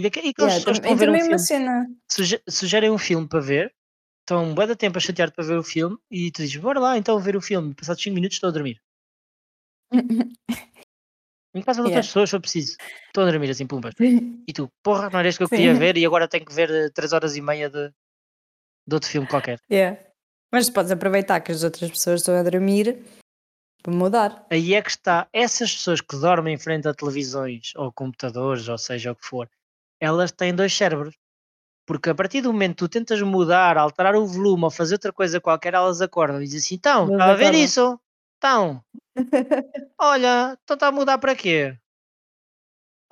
[0.00, 1.86] E, daqui, e aquelas Yeah, pessoas que tam- estão a ver um também filme, cena.
[2.10, 3.74] suge- sugerem um filme para ver,
[4.20, 6.80] estão um bué de tempo a chatear para ver o filme e tu dizes, bora
[6.80, 7.74] lá então ver o filme.
[7.74, 8.80] Passados 5 minutos estou a dormir.
[11.52, 12.08] Em casa de outras Yeah.
[12.08, 12.76] pessoas, se for preciso.
[13.08, 13.94] Estou a dormir assim, pumbas.
[14.48, 15.78] E tu, porra, não era este que eu queria Sim.
[15.78, 17.90] ver e agora tenho que ver 3 horas e meia de,
[18.88, 19.60] de outro filme qualquer.
[19.70, 20.00] Yeah.
[20.50, 23.04] Mas podes aproveitar que as outras pessoas estão a dormir
[23.82, 24.46] para mudar.
[24.50, 28.78] Aí é que está, essas pessoas que dormem em frente a televisões ou computadores, ou
[28.78, 29.48] seja o que for,
[30.00, 31.14] elas têm dois cérebros.
[31.86, 35.12] Porque a partir do momento que tu tentas mudar, alterar o volume ou fazer outra
[35.12, 38.00] coisa qualquer, elas acordam e dizem assim: então, estava a ver isso?
[38.38, 38.82] Então,
[40.00, 41.76] olha, então está a mudar para quê?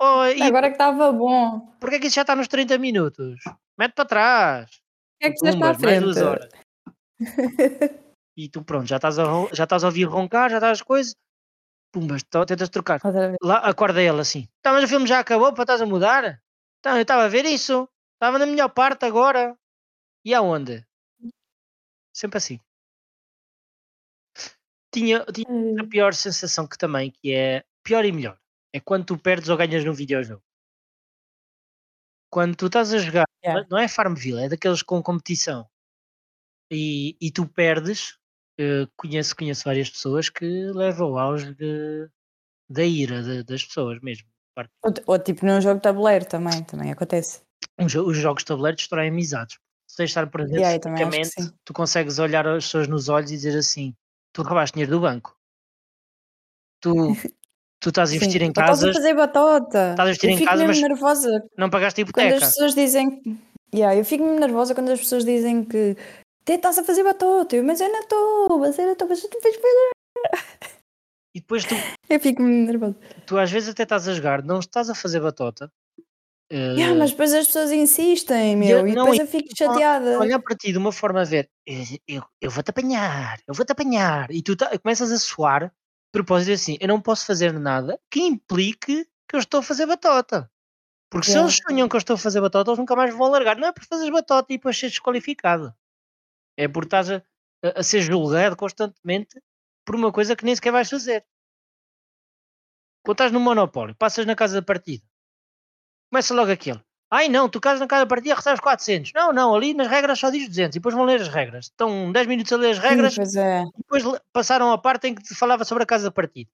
[0.01, 1.59] Oh, e Agora que estava bom.
[1.79, 3.43] Porquê é que isso já está nos 30 minutos?
[3.77, 4.69] Mete para trás.
[5.19, 6.25] que é que para a Pumbas, mais duas frente?
[6.25, 6.49] horas.
[8.37, 11.13] E tu pronto, já estás a, já estás a ouvir roncar, já estás as coisas.
[11.91, 13.01] Pumbas, tentas trocar.
[13.43, 14.47] Lá acorda ele assim.
[14.61, 16.39] Tá, mas o filme já acabou para estás a mudar?
[16.79, 17.87] Então, eu estava a ver isso.
[18.15, 19.57] Estava na melhor parte agora.
[20.25, 20.85] E aonde?
[22.13, 22.59] Sempre assim.
[24.91, 28.39] Tinha, tinha a pior sensação que também, que é pior e melhor.
[28.73, 30.43] É quando tu perdes ou ganhas num videojogo.
[32.31, 33.65] Quando tu estás a jogar Yeah.
[33.69, 35.65] não é Farmville, é daqueles com competição.
[36.71, 38.17] E, e tu perdes.
[38.59, 42.09] eh, conheço, conheço várias pessoas que levam ao auge de,
[42.69, 44.27] da ira de- das pessoas mesmo.
[44.81, 47.41] Parte- Ou, ou tipo num jogo de tabuleiro também, também acontece.
[47.79, 49.57] Os, jo- os jogos de tabuleiro destroem amizades.
[49.87, 53.35] Se tens de estar presente Yeah, fisicamente, tu consegues olhar as pessoas nos olhos e
[53.35, 53.93] dizer assim:
[54.33, 55.35] tu roubaste dinheiro do banco.
[56.81, 56.91] Tu,
[57.81, 58.45] tu estás a investir Sim.
[58.45, 59.91] em Ou estás a fazer batota.
[59.91, 62.45] estás a investir eu em casa, mas nervosa não pagaste a quando as hipoteca.
[62.47, 63.21] pessoas dizem.
[63.73, 65.95] Yeah, eu fico mesmo nervosa quando as pessoas dizem que
[66.45, 67.55] "Te estás a fazer batota.
[67.55, 69.55] Eu, mas eu não estou, mas eu não estou, mas tu fez
[71.39, 71.73] E depois tu,
[72.09, 72.95] Eu fico mesmo nervosa.
[73.25, 75.71] tu às vezes até estás a jogar, não estás a fazer batota.
[76.51, 80.19] Yeah, mas depois as pessoas insistem, eu- meu, e não, depois eu fico chateada.
[80.19, 83.71] olhar para ti de uma forma a ver, "Eh, eu, eu vou-te apanhar, eu vou-te
[83.71, 85.71] apanhar, e tu tá- começas a suar, de
[86.11, 90.51] propósito assim, eu não posso fazer nada que implique que eu estou a fazer batota.
[91.11, 91.47] Porque se Yeah.
[91.47, 93.55] eles sonham que eu estou a fazer batota, eles nunca mais vão largar.
[93.55, 95.73] Não é por fazeres batota e depois seres desqualificado.
[96.57, 97.17] É por estás a,
[97.63, 99.39] a- a ser julgado constantemente
[99.89, 101.25] por uma coisa que nem sequer vais fazer.
[103.03, 105.03] Quando estás no monopólio, passas na casa da partida,
[106.11, 106.79] começa logo aquele.
[107.09, 109.13] Ai não, tu casas na casa da partida recebes 400.
[109.13, 111.65] Não, não, ali nas regras só diz 200 e depois vão ler as regras.
[111.65, 113.63] Estão 10 minutos a ler as Sim, regras pois é.
[113.63, 116.51] e depois passaram a parte em que te falava sobre a casa da partida.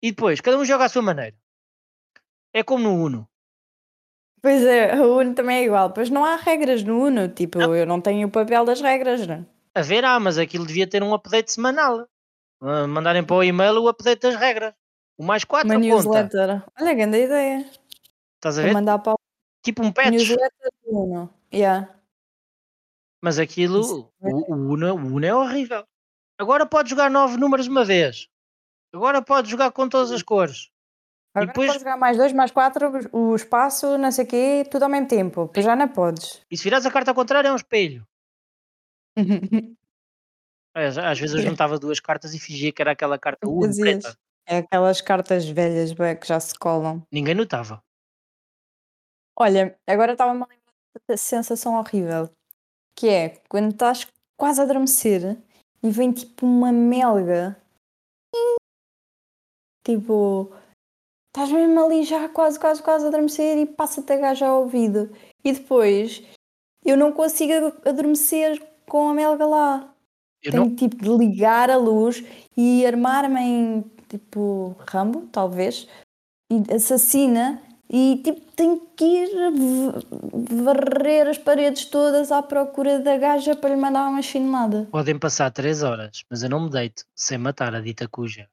[0.00, 1.36] E depois, cada um joga à sua maneira.
[2.52, 3.28] É como no Uno.
[4.40, 5.92] Pois é, o Uno também é igual.
[5.92, 7.74] Pois não há regras no Uno, tipo, Não.
[7.74, 9.44] eu não tenho o papel das regras, né?
[9.74, 12.06] A ver, ah, mas aquilo devia ter um update semanal.
[12.60, 14.74] Ah, mandarem para o e-mail o update das regras.
[15.18, 15.86] O mais 4 Uma conta.
[15.86, 16.64] newsletter.
[16.80, 17.70] Olha, grande ideia.
[18.36, 18.74] Estás a Vou ver?
[18.74, 19.14] mandar para
[19.62, 20.10] Tipo um o patch.
[20.10, 21.34] newsletter do Uno.
[21.52, 21.88] Yeah.
[23.22, 25.84] Mas aquilo, é o, o, Uno, o Uno é horrível.
[26.38, 28.28] Agora pode jogar nove números uma vez.
[28.92, 30.70] Agora pode jogar com todas as cores.
[31.34, 34.82] Agora depois- podes jogar mais dois, mais quatro, o espaço, não sei o quê, tudo
[34.84, 35.48] ao mesmo tempo.
[35.52, 36.42] Pois já não podes.
[36.50, 38.06] E se virares a carta ao contrário é um espelho.
[40.74, 43.78] Às vezes eu juntava duas cartas e fingia que era aquela carta Fazias.
[43.78, 44.18] preta.
[44.46, 47.02] É aquelas cartas velhas bué, que já se colam.
[47.10, 47.82] Ninguém notava.
[49.38, 50.72] Olha, agora estava-me a lembrar
[51.08, 52.30] da sensação horrível.
[52.96, 54.06] Que é quando estás
[54.36, 55.36] quase a adormecer
[55.82, 57.56] e vem tipo uma melga.
[59.84, 60.54] Tipo,
[61.28, 65.10] estás mesmo ali já quase, quase, quase a adormecer e passa-te a gaja ao ouvido.
[65.42, 66.22] E depois
[66.84, 67.52] eu não consigo
[67.88, 69.93] adormecer com a melga lá.
[70.44, 72.22] Eu Tenho não, tipo de ligar a luz
[72.56, 75.88] e armar-me em tipo Rambo, talvez,
[76.50, 79.30] e assassina e tipo tenho que ir
[80.62, 84.86] varrer as paredes todas à procura da gaja para lhe mandar uma chinelada.
[84.90, 88.48] podem passar três horas, mas eu não me deito sem matar a dita cuja.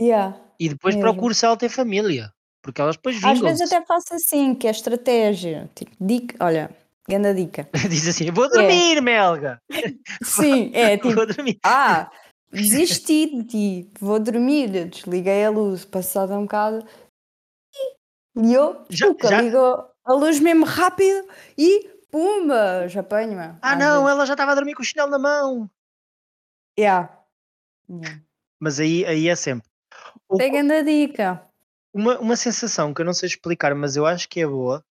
[0.00, 0.38] Yeah.
[0.58, 1.10] E depois Mesmo.
[1.10, 2.32] procuro se ela tem família.
[2.62, 5.70] Porque elas depois Às vezes até faço assim, que é estratégia.
[5.74, 6.70] Tipo, dica, olha,
[7.08, 7.68] grande dica.
[7.90, 9.60] Diz assim: vou dormir, Melga.
[10.24, 11.58] Sim, é tipo, Vou dormir.
[11.64, 12.10] Ah,
[12.52, 14.88] desisti de ti, vou dormir.
[14.88, 16.86] Desliguei a luz, passado um bocado.
[18.36, 21.26] E eu, Já- já- ligou a luz mesmo rápido
[21.58, 23.56] e pumba, já apanho-me.
[23.60, 24.10] Ah, não, vezes.
[24.16, 25.70] ela já estava a dormir com o chinelo na mão.
[26.78, 27.10] Yeah.
[27.88, 28.22] Yeah.
[28.60, 29.68] Mas aí, aí é sempre.
[30.28, 31.44] O- Pegando a dica.
[31.92, 34.84] Uma, uma sensação que eu não sei explicar, mas eu acho que é boa,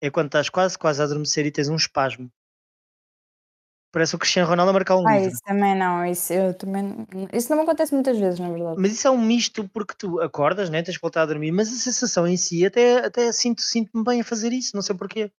[0.00, 2.30] é quando estás quase, quase a adormecer e tens um espasmo.
[3.92, 5.30] Parece o Cristiano Ronaldo a marcar um Ah, livro.
[5.30, 8.76] isso também não, isso eu também Isso não me acontece muitas vezes, na verdade.
[8.78, 10.82] Mas isso é um misto porque tu acordas, né?
[10.82, 14.20] tens que voltar a dormir, mas a sensação em si, até, até sinto, sinto-me bem
[14.20, 15.32] a fazer isso, não sei porquê.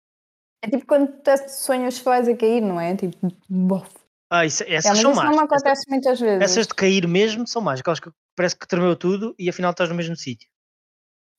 [0.63, 2.95] É tipo quando tu sonhas que vais a cair, não é?
[2.95, 3.87] Tipo, bof.
[4.31, 5.29] Ah, isso, É, essas mas são isso más.
[5.29, 6.41] não me acontece muitas vezes.
[6.43, 7.79] essas de cair mesmo são más.
[7.79, 10.49] Aquelas que parece que tremeu tudo e afinal estás no mesmo sítio.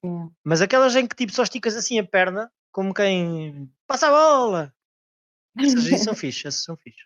[0.04, 0.30] Yeah.
[0.44, 4.74] Mas aquelas em que tipo só esticas assim a perna, como quem passa a bola.
[5.58, 7.04] Essas aí são fixe, essas são fixe.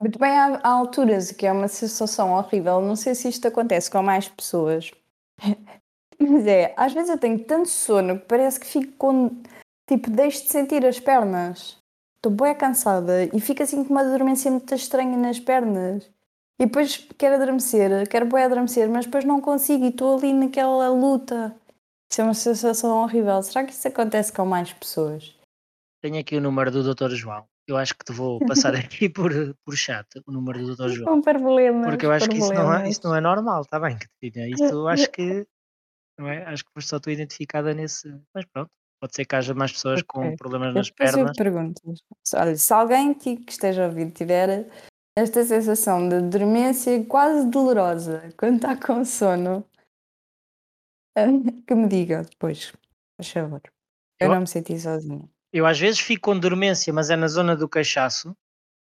[0.00, 2.80] Muito bem, há, há alturas que é uma sensação horrível.
[2.80, 4.90] Não sei se isto acontece com mais pessoas.
[6.18, 9.42] Mas é, às vezes eu tenho tanto sono que parece que fico com.
[9.88, 11.76] Tipo, deixo de sentir as pernas.
[12.16, 16.08] Estou bem cansada e fico assim com uma dormência muito estranha nas pernas.
[16.60, 20.88] E depois quero adormecer, quero bem adormecer, mas depois não consigo e estou ali naquela
[20.90, 21.56] luta.
[22.12, 23.42] Isso é uma sensação horrível.
[23.42, 25.34] Será que isso acontece com mais pessoas?
[26.02, 27.08] Tenho aqui o número do Dr.
[27.14, 27.46] João.
[27.66, 29.32] Eu acho que te vou passar aqui por,
[29.64, 30.88] por chat o número do Dr.
[30.90, 31.14] João.
[31.14, 31.86] Com problemas.
[31.86, 34.46] Porque eu acho que isso não, é, isso não é normal, está bem, Catarina?
[34.46, 35.46] Isso eu acho que
[36.18, 36.44] não é?
[36.44, 38.14] Acho que só tu identificada nesse.
[38.34, 38.68] Mas pronto,
[39.00, 40.36] pode ser que haja mais pessoas com Ok.
[40.36, 41.36] problemas nas Depois eu pernas.
[41.38, 41.80] pergunto.
[42.34, 44.68] Olha, se alguém que que esteja a ouvir tiver
[45.18, 49.64] esta sensação de dormência quase dolorosa quando está com sono,
[51.66, 52.72] que me diga depois,
[53.16, 53.60] por favor.
[54.20, 55.28] Eu Eu- não me senti sozinha.
[55.52, 58.34] Eu às vezes fico com dormência, mas é na zona do cachaço.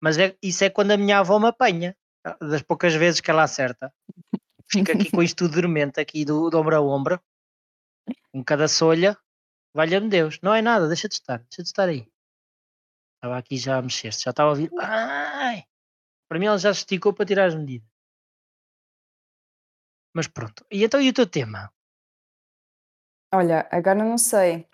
[0.02, 1.96] Mas é, isso é quando a minha avó me apanha.
[2.42, 3.94] Das poucas vezes que ela acerta.
[4.70, 7.22] Fico aqui com isto dormente, aqui do, do ombro a ombro.
[8.32, 9.16] Com cada solha.
[9.74, 10.40] Valha-me Deus.
[10.42, 11.38] Não é nada, deixa de estar.
[11.38, 12.08] Deixa de estar aí.
[13.16, 14.24] Estava aqui já a mexer-se.
[14.24, 14.72] Já estava a ouvir.
[14.80, 15.64] Ai!
[16.28, 17.88] Para mim ela já se esticou para tirar as medidas.
[20.14, 20.66] Mas pronto.
[20.72, 21.72] E então e o teu tema?
[23.34, 24.66] Olha, agora não sei.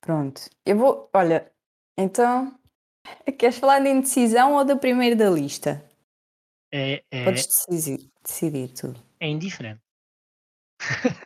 [0.00, 0.42] Pronto.
[0.66, 1.10] Eu vou.
[1.14, 1.50] Olha,
[1.98, 2.58] então.
[3.38, 5.84] Queres falar de indecisão ou da primeira da lista?
[6.72, 8.94] É, é, Podes decidir, decidir tu.
[9.20, 9.80] é indiferente.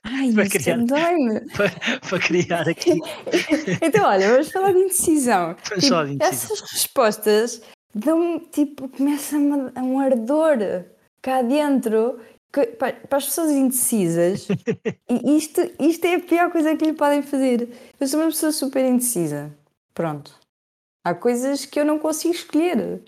[0.05, 0.79] Ai, Para isto criar.
[1.57, 3.01] Para, para criar aqui.
[3.81, 5.55] Então, olha, vamos falar de indecisão.
[5.55, 6.55] Vamos Tipo, falar de indecisão.
[6.55, 7.63] Essas respostas
[7.95, 10.59] dão tipo, começa-me a- um ardor
[11.23, 12.21] cá dentro
[12.57, 14.49] que, pa- para, as pessoas indecisas.
[15.25, 17.69] isto, isto é a pior coisa que lhe podem fazer.
[18.01, 19.55] Eu sou uma pessoa super indecisa.
[19.93, 20.39] Pronto.
[21.05, 23.03] Há coisas que eu não consigo escolher.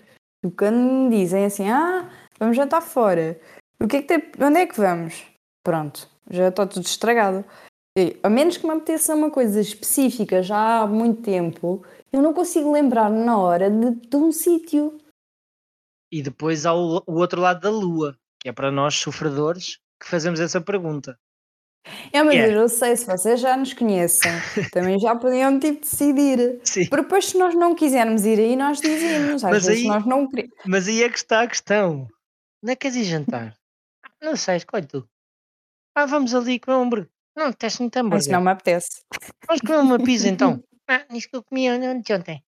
[0.57, 2.09] Quando me dizem assim, ah,
[2.39, 3.39] vamos jantar fora.
[3.81, 5.25] O que é que tem, onde é que vamos?
[5.63, 7.43] Pronto, já está tudo estragado.
[7.97, 11.83] E, A menos que me apeteça uma coisa específica já há muito tempo,
[12.13, 14.97] eu não consigo lembrar na hora de, de um sítio.
[16.11, 20.07] E depois há o, o outro lado da lua, que é para nós sofredores que
[20.07, 21.17] fazemos essa pergunta.
[22.11, 22.53] É, mas Yeah.
[22.55, 24.31] eu sei, se vocês já nos conhecem,
[24.71, 26.59] também já podiam tipo decidir.
[26.63, 26.87] Sim.
[26.87, 29.43] Porque depois, se nós não quisermos ir aí, nós dizemos.
[29.43, 30.55] Às Mas vezes aí- nós não queremos.
[30.65, 32.07] Mas aí é que está a questão.
[32.63, 33.55] Onde é que queres ir jantar?
[34.21, 35.07] Não sei, escolhe tu.
[35.95, 37.09] Ah, vamos ali comer um hambúrguer.
[37.37, 39.01] Não, teste muito Mas não me apetece.
[39.47, 40.61] Vamos comer uma pizza então.
[40.89, 42.13] Ah, isso que eu comi ontem.
[42.15, 42.43] ontem.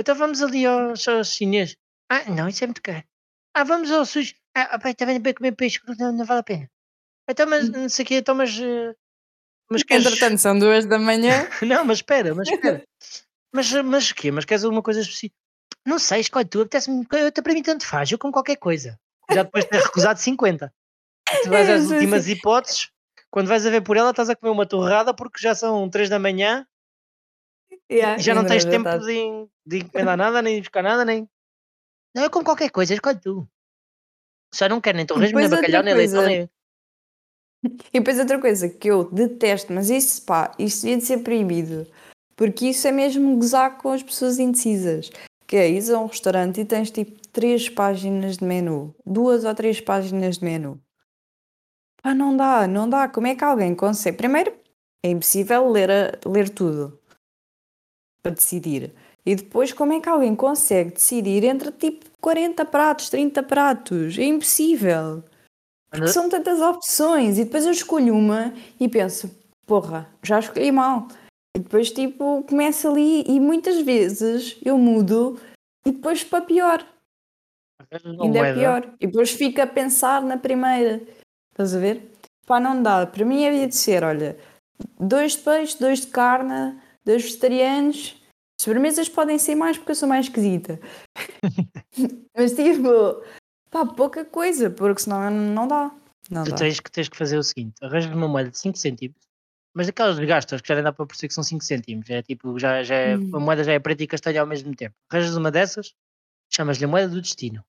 [0.00, 1.76] Então vamos ali ao, ao chinês.
[2.10, 3.04] Ah, não, isso é muito caro.
[3.54, 4.34] Ah, vamos ao sushi.
[4.54, 6.70] Ah, pai, também para comer peixe, não, não vale a pena.
[7.28, 8.50] Então, mas não sei o quê, então, mas.
[8.60, 8.94] eh,
[9.70, 10.06] Mas queres...
[10.06, 11.48] Entretanto, são duas da manhã.
[11.62, 12.84] Não, mas espera, mas espera.
[13.54, 14.32] Mas, mas o quê?
[14.32, 15.36] Mas queres alguma coisa específica?
[15.86, 17.06] Não sei, escolhe tu, apetece-me.
[17.06, 18.98] Para mim tanto faz, eu como qualquer coisa.
[19.30, 20.74] Já depois de ter recusado 50.
[21.44, 22.90] Tu vais às últimas hipóteses,
[23.30, 26.08] quando vais a ver por ela, estás a comer uma torrada porque já são 3
[26.08, 26.66] da manhã
[27.88, 31.28] Yeah, e já não tens tempo de, de encomendar nada, nem buscar nada, nem.
[32.12, 33.48] Não, eu como qualquer coisa, escolhe tu.
[34.54, 36.28] Já não quero nem torresmo, nem bacalhau, nem leitão, coisa.
[36.28, 36.48] nem.
[37.92, 41.86] E depois outra coisa que eu detesto, mas isso pá, isso devia de ser proibido.
[42.36, 45.10] Porque isso é mesmo gozar com as pessoas indecisas.
[45.46, 48.94] Que é, ires a um restaurante e tens tipo três páginas de menu.
[49.04, 50.80] Duas ou três páginas de menu.
[52.02, 53.08] Pá, não dá, não dá.
[53.08, 54.16] Como é que alguém consegue?
[54.16, 54.52] Primeiro,
[55.02, 56.98] é impossível ler, a- ler tudo
[58.22, 58.92] para decidir.
[59.26, 64.18] E depois, como é que alguém consegue decidir entre tipo 40 pratos, 30 pratos?
[64.18, 65.24] É impossível.
[65.90, 69.30] Porque são tantas opções e depois eu escolho uma e penso,
[69.64, 71.08] porra, já escolhi mal.
[71.56, 75.38] E depois tipo, começa ali e muitas vezes eu mudo
[75.86, 76.84] e depois para pior,
[78.20, 78.94] ainda é pior.
[79.00, 81.00] E depois fico a pensar na primeira.
[81.52, 82.10] Estás a ver?
[82.46, 83.06] Pá, não dá.
[83.06, 84.36] Para mim havia de ser, olha,
[84.98, 88.20] dois de peixe, dois de carne, dois vegetarianos.
[88.60, 90.80] Sobremesas podem ser mais porque eu sou mais esquisita.
[92.36, 93.22] Mas tipo,
[93.70, 95.90] pá, pouca coisa, porque senão não dá.
[96.30, 96.56] Não Tu dá.
[96.56, 99.16] tens que, tens que fazer o seguinte: arranjas uma moeda de 5 cêntimos,
[99.74, 102.08] mas daquelas de gastas que já nem dá para perceber que são 5 cêntimos.
[102.10, 103.30] É tipo, já, já é, Hum.
[103.34, 104.94] a moeda já é preta e castanha ao mesmo tempo.
[105.10, 105.94] Arranjas uma dessas,
[106.52, 107.64] chamas-lhe a moeda do destino.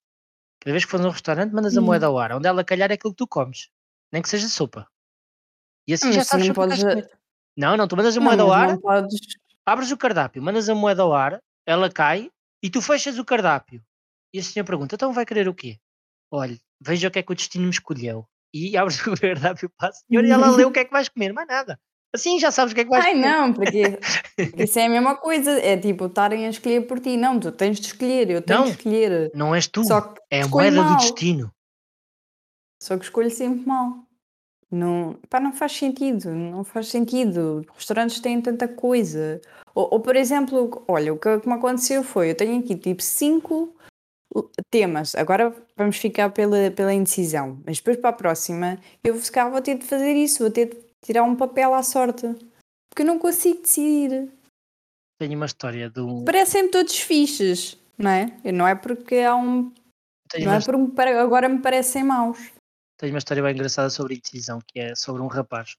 [0.62, 1.86] Cada vez que fores a um restaurante, mandas a Hum.
[1.86, 2.34] moeda ao ar.
[2.34, 3.70] Onde ela calhar é aquilo que tu comes,
[4.12, 4.88] nem que seja sopa.
[5.88, 7.10] E assim Mas já tu sabes não o que podes.
[7.58, 9.20] Não, não, tu mandas a Não, moeda ao mas ar, não podes.
[9.66, 12.30] Abres o cardápio, mandas a moeda ao ar, ela cai
[12.64, 13.82] e tu fechas o cardápio.
[14.34, 15.78] E a senhora pergunta: então vai querer o quê?
[16.32, 18.28] Olha, veja o que é que o destino me escolheu.
[18.54, 21.10] E abres o cardápio para a senhora e ela lê o que é que vais
[21.10, 21.80] comer, mais nada.
[22.14, 23.28] Assim já sabes o que é que vais Ai, comer.
[23.28, 24.00] não, porque
[24.64, 25.52] isso é a mesma coisa.
[25.52, 27.18] É tipo estarem a escolher por ti.
[27.18, 28.66] Não, tu tens de escolher, eu tenho Não.
[28.68, 29.32] de escolher.
[29.36, 29.82] Não és tu,
[30.32, 30.98] é a moeda do mal.
[30.98, 31.52] destino.
[32.82, 34.05] Só que escolho sempre mal.
[34.76, 37.66] Não, pá, não faz sentido, não faz sentido.
[37.74, 39.40] Restaurantes têm tanta coisa.
[39.74, 42.76] Ou, ou, por exemplo, olha, o que, o que me aconteceu foi, eu tenho aqui
[42.76, 43.74] tipo cinco
[44.70, 45.16] temas.
[45.16, 47.58] Agora vamos ficar pela, pela indecisão.
[47.66, 50.66] Mas depois para a próxima, eu se calhar vou ter de fazer isso, vou ter
[50.68, 52.28] de tirar um papel à sorte.
[52.90, 54.30] Porque eu não consigo decidir.
[55.20, 56.26] Tenho uma história de um.
[56.26, 58.38] Parecem todos fixes, não é?
[58.52, 59.72] Não é porque há um.
[60.30, 62.38] Tenho Não uma, é porque me pare- agora me parecem maus.
[62.98, 65.76] Tenho uma história bem engraçada sobre indecisão, que é sobre um rapaz.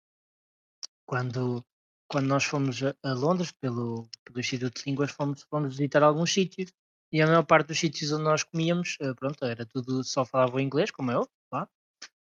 [1.06, 1.64] Quando,
[2.08, 6.72] quando nós fomos a, Londres, pelo, pelo Instituto de Línguas, fomos, fomos visitar alguns sítios.
[7.12, 10.58] E a maior parte dos sítios onde nós comíamos, eh, pronto, era tudo, só falavam
[10.60, 11.68] inglês, como eu, claro.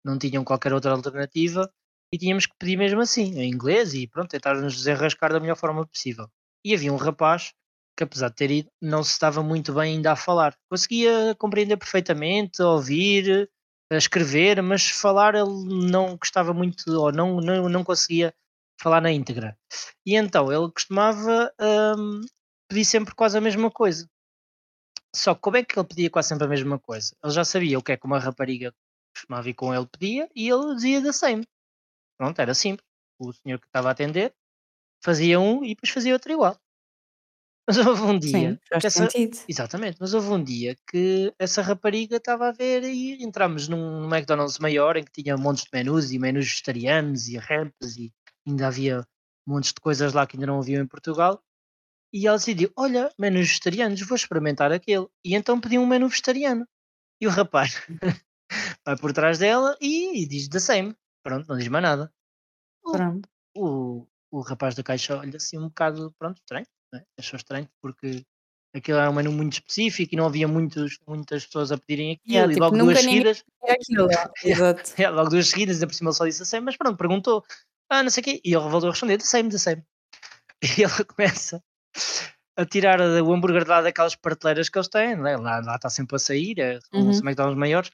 [0.03, 1.71] Não tinham qualquer outra alternativa.
[2.11, 5.55] E tínhamos que pedir mesmo assim, em inglês, e pronto, tentar nos desenrascar da melhor
[5.55, 6.29] forma possível.
[6.63, 7.53] E havia um rapaz
[7.97, 10.55] que, apesar de ter ido, não se estava muito bem ainda a falar.
[10.69, 13.49] Conseguia compreender perfeitamente, ouvir,
[13.93, 18.33] a escrever, mas falar ele não gostava muito, ou não, não, não conseguia
[18.81, 19.57] falar na íntegra.
[20.05, 21.53] E então ele costumava
[21.97, 22.21] hum,
[22.67, 24.09] pedir sempre quase a mesma coisa.
[25.15, 27.15] Só que como é que ele pedia quase sempre a mesma coisa?
[27.23, 28.73] Ele já sabia o que é que uma rapariga
[29.15, 31.47] costumava ir com ele pedia e ele dizia da same.
[32.17, 32.87] Pronto, era simples.
[33.19, 34.33] O senhor que estava a atender
[35.03, 36.57] fazia um e depois fazia outro igual.
[37.67, 39.09] Mas houve um dia Sim, faz que essa...
[39.09, 39.37] sentido.
[39.47, 44.59] Exatamente, mas houve um dia que essa rapariga estava a ver e entramos num McDonald's
[44.59, 48.11] maior em que tinha montes de menus e menus vegetarianos e rampas e
[48.45, 49.07] ainda havia
[49.47, 51.41] montes de coisas lá que ainda não haviam em Portugal.
[52.11, 55.07] E ela decidiu: Olha, menus vegetarianos, vou experimentar aquele.
[55.23, 56.67] E então pediu um menu vegetariano.
[57.21, 57.81] E o rapaz
[58.85, 60.95] vai por trás dela e, e diz the same.
[61.23, 62.13] Pronto, não diz mais nada.
[62.83, 63.29] O, Pronto.
[63.55, 66.65] o, o rapaz da caixa olha assim um bocado, pronto, estranho.
[66.93, 67.03] Né?
[67.17, 68.23] Achou estranho porque
[68.75, 72.33] aquilo era um menu muito específico e não havia muitos, muitas pessoas a pedirem aquilo.
[72.33, 74.07] Yeah, e tipo, logo duas seguidas, aquilo.
[74.45, 74.93] Exato.
[75.01, 77.43] é, logo duas seguidas, ainda por cima ele só disse assim, mas pronto, perguntou,
[77.89, 79.83] ah, não sei o quê, e ele voltou a responder, the same, the same.
[80.79, 81.61] E ela começa
[82.55, 85.35] a tirar o hambúrguer de lá daquelas prateleiras que eles têm, né?
[85.35, 87.09] lá, lá está sempre a sair, é, são Uhum.
[87.09, 87.91] os McDonald's maiores.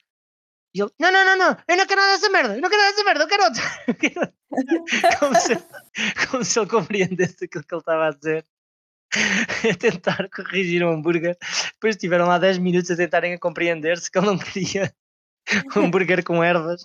[0.75, 2.81] E ele, não, não, não, não, eu não quero nada dessa merda, eu não quero
[2.81, 3.23] nada dessa merda.
[3.23, 8.45] Eu quero outro." como, se, como se ele compreendesse aquilo que ele estava a dizer.
[9.70, 11.38] A tentar corrigir o hambúrguer.
[11.74, 14.93] Depois tiveram lá 10 minutos a tentarem a compreender-se que ele não queria
[15.76, 16.84] um hambúrguer com ervas,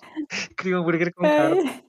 [0.57, 1.83] queria um hambúrguer com carne.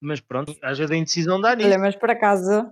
[0.00, 1.68] Mas pronto, às vezes a indecisão dá nisso.
[1.68, 2.70] Olha, mas por acaso.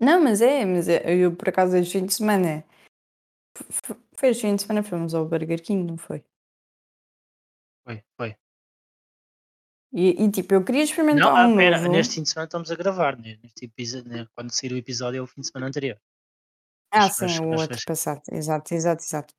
[0.00, 2.64] Não, mas é, mas é, eu por acaso este fim de semana.
[4.14, 6.24] Foi este fim de semana, fomos ao Burger King, não foi?
[7.84, 8.36] Foi, foi.
[9.92, 11.92] E, e, tipo, eu queria experimentar Não, ah, um pera, novo.
[11.92, 13.36] neste fim de semana estamos a gravar, né?
[13.42, 14.26] neste episódio, né?
[14.34, 15.96] quando sair o episódio é o fim de semana anterior.
[16.92, 18.22] Ah, Mas- sim, mas- o mas- outro passado.
[18.30, 19.34] Exato, exato, exato.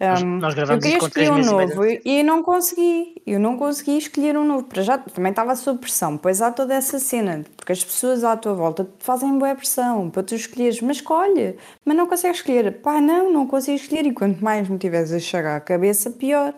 [0.00, 2.42] Nós, Ahm, nós eu queria isto com 3 escolher um meses e novo e não
[2.42, 3.22] consegui.
[3.24, 4.64] Eu não consegui escolher um novo.
[4.64, 6.18] Para já também estava sob pressão.
[6.18, 10.10] Pois há toda essa cena, porque as pessoas à tua volta te fazem boa pressão
[10.10, 12.82] para tu escolheres, mas escolhe, mas não consegues escolher.
[12.82, 14.04] Pá, não, não consigo escolher.
[14.06, 16.52] E quanto mais me tiveres a chegar à cabeça, pior.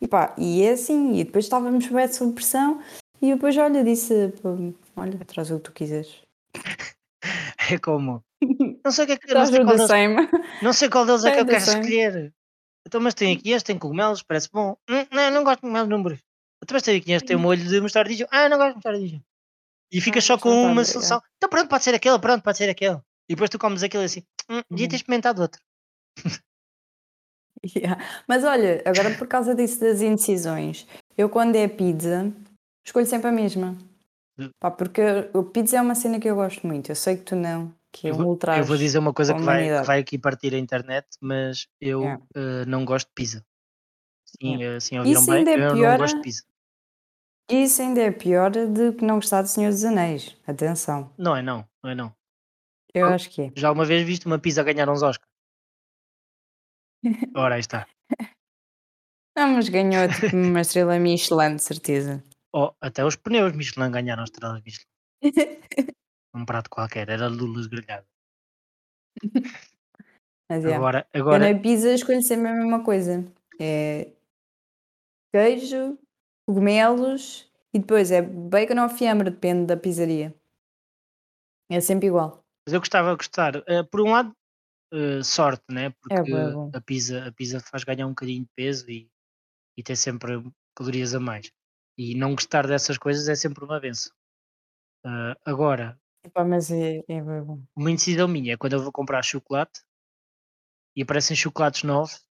[0.00, 1.14] E pá, e é assim.
[1.18, 2.82] E depois estávamos bem sob pressão.
[3.22, 4.32] E depois, olha, disse:
[4.96, 6.22] Olha, traz o que tu quiseres.
[7.70, 8.22] É como.
[8.84, 9.32] Não sei o que é que.
[9.32, 9.90] Não sei qual deles,
[10.62, 12.34] não sei qual deles é que É eu quero escolher.
[12.86, 14.76] Então, mas tem aqui este, tem cogumelos, parece bom.
[14.90, 16.20] Hum, não, não gosto de cogumelos hambúrguer.
[16.62, 18.26] Então, mas tem aqui este, tem um molho de mostardijo.
[18.30, 19.22] Ah, não gosto de mostardijo.
[19.90, 21.22] E fica Ah, só com não uma solução.
[21.38, 22.96] Então, pronto, pode ser aquele, pronto, pode ser aquele.
[23.30, 24.22] E depois tu comes aquele assim.
[24.50, 24.96] Hum, devia ter Uhum.
[24.96, 25.62] experimentado outro.
[27.76, 27.98] Yeah.
[28.28, 30.86] Mas olha, agora por causa disso das indecisões,
[31.16, 32.30] eu quando é pizza,
[32.86, 33.76] escolho sempre a mesma.
[34.38, 34.50] Hum.
[34.60, 35.00] Pá, porque
[35.32, 36.90] o pizza é uma cena que eu gosto muito.
[36.90, 38.60] Eu sei que tu não, que é Eu um vou, ultraje.
[38.60, 42.00] eu vou dizer uma coisa que vai, que vai aqui partir a internet, mas eu
[42.02, 42.22] Yeah.
[42.34, 43.44] eh, não gosto de pizza.
[44.26, 44.76] Sim, Yeah.
[44.76, 45.48] eh, sim, ouviram Isso bem?
[45.48, 45.98] é Eu não pior.
[45.98, 46.42] gosto de pizza.
[47.50, 50.36] Isso ainda é pior do que não gostar de Senhor dos Anéis.
[50.46, 52.12] Atenção, Não é não, não é não.
[52.94, 53.52] eu Oh, acho que é.
[53.56, 55.30] Já uma vez viste uma pizza ganhar uns Oscars?
[57.34, 57.86] Ora, aí está.
[59.36, 62.22] Não, mas ganhou tipo uma estrela Michelin, de certeza.
[62.54, 64.86] Oh, até os pneus Michelin ganharam estrelas Michelin.
[66.36, 68.04] Um prato qualquer, era lulas grelhado.
[70.50, 70.74] Mas é.
[70.74, 73.24] Agora, Eu agora, na pizza escolho sempre a mesma coisa.
[73.60, 74.10] É
[75.32, 75.96] queijo,
[76.46, 80.34] cogumelos e depois é bacon ou fiambre, depende da pizzaria.
[81.70, 82.42] É sempre igual.
[82.66, 83.62] mas eu gostava de gostar.
[83.68, 84.32] eh, por um lado,
[84.94, 85.90] eh, sorte, né?
[86.10, 86.70] É Porque bué bom.
[86.72, 89.10] a pizza, a pizza faz ganhar um bocadinho de peso e,
[89.76, 90.42] e tem sempre
[90.76, 91.50] calorias a mais.
[91.98, 94.12] E não gostar dessas coisas é sempre uma benção.
[95.04, 97.60] Ah, agora, Epá, mas é, é bom.
[97.76, 99.80] uma indecisão minha é quando eu vou comprar chocolate
[100.96, 102.24] e aparecem chocolates novos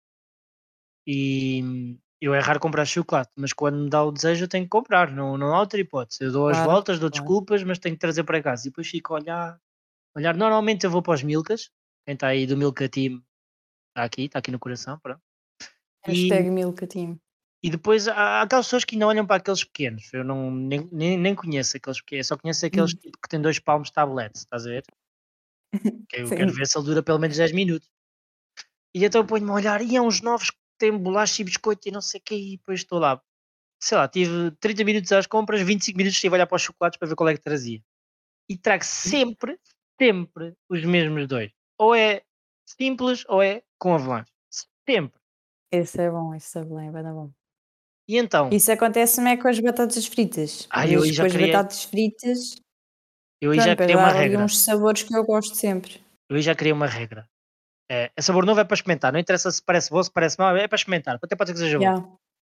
[1.07, 4.71] e eu é raro comprar chocolate, mas quando me dá o desejo eu tenho que
[4.71, 6.23] comprar, não, não há outra hipótese.
[6.23, 7.25] Eu dou as Claro, voltas, dou claro.
[7.25, 9.61] desculpas, mas tenho que trazer para casa e depois fico a olhar,
[10.17, 10.37] olhar.
[10.37, 11.71] Normalmente eu vou para os Milkas,
[12.05, 13.23] quem está aí do Milka Team
[13.89, 15.21] está aqui, está aqui no coração, pronto.
[16.07, 17.21] E, Hashtag Milka Team.
[17.63, 20.13] e depois há aquelas pessoas que ainda olham para aqueles pequenos.
[20.13, 22.99] Eu não, nem, nem, nem conheço aqueles pequenos, só conheço aqueles Hum.
[22.99, 24.85] tipo, que têm dois palmos de tablet, estás a ver?
[26.09, 26.57] Que eu quero Sim.
[26.57, 27.89] ver se ele dura pelo menos 10 minutos.
[28.93, 31.93] E então ponho-me a olhar, e há uns novos que têm bolacha e biscoito e
[31.93, 33.23] não sei o que, e depois estou lá.
[33.81, 36.99] Sei lá, tive 30 minutos às compras, 25 minutos estive a olhar para os chocolates
[36.99, 37.81] para ver qual é que trazia.
[38.49, 39.59] E trago sempre,
[40.01, 41.53] sempre os mesmos dois.
[41.81, 42.23] Ou é
[42.67, 44.31] simples ou é com avalanche.
[44.87, 45.19] Sempre.
[45.73, 47.31] Esse é bom, esse é bem, vai dar bom.
[48.07, 50.67] E então, Isso acontece-me é com as batatas fritas.
[50.71, 52.57] ai, eu já com as queria, batatas fritas,
[53.41, 54.45] Eu aí já criei uma regra.
[54.45, 56.05] uns sabores que eu gosto sempre.
[56.29, 57.27] Eu aí já criei uma regra.
[57.91, 59.13] É, é sabor novo é para experimentar.
[59.13, 61.19] Não interessa se parece bom, se parece mal, é para experimentar.
[61.23, 61.85] Até pode ser que seja bom.
[61.85, 62.09] Yeah,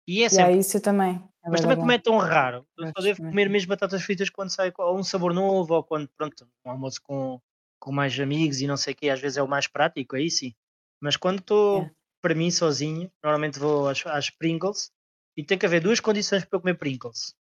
[0.08, 1.24] E é yeah, isso eu também.
[1.46, 2.04] É Mas também como é bom.
[2.04, 5.74] tão raro, eu só devo comer mesmo batatas fritas quando sai ou um sabor novo
[5.76, 7.40] ou quando, pronto, um almoço com,
[7.84, 10.32] com mais amigos e não sei o quê, às vezes é o mais prático, aí
[10.32, 10.54] sim.
[11.02, 11.96] Mas quando estou Yeah.
[12.22, 14.90] para mim sozinho, normalmente vou às, às Pringles
[15.36, 17.36] e tem que haver duas condições para eu comer Pringles.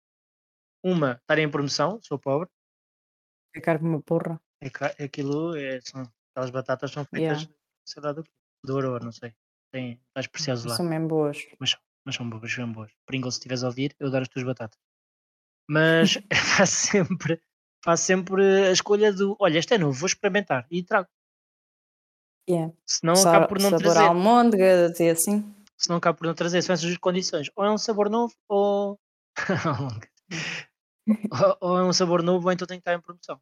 [0.82, 2.48] Uma, estar em promoção, sou pobre,
[3.54, 4.40] Ficar com uma porra.
[4.60, 7.54] é, ca- é aquilo, é, são, aquelas batatas são feitas, Yeah.
[7.86, 8.30] sei lá do que,
[8.64, 9.32] de ouro, não sei.
[9.72, 10.76] Tem mais preciosos lá.
[10.76, 11.38] São mesmo boas.
[11.60, 12.90] mas são boas, são boas.
[13.06, 14.78] Pringles, se estiveres a ouvir, eu adoro as tuas batatas.
[15.70, 16.18] Mas
[16.58, 17.40] faço sempre,
[17.84, 21.08] faço sempre a escolha do olha, este é novo, vou experimentar e trago.
[22.48, 22.72] Yeah.
[22.86, 23.98] Senão Sa- acabo por não sabor trazer.
[24.00, 25.54] almôndegas e assim.
[25.76, 26.60] Senão acabo por não trazer.
[26.62, 27.50] São essas as condições.
[27.54, 28.98] Ou é um sabor novo ou.
[31.30, 33.40] ou, ou é um sabor novo, ou então tem que estar em promoção.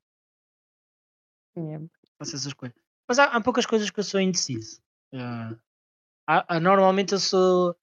[1.57, 1.85] Yeah.
[2.19, 2.77] Faço essas coisas.
[3.09, 4.81] Mas há, há poucas coisas que eu sou indeciso.
[5.15, 5.55] Ah,
[6.27, 7.75] há- há- normalmente eu sou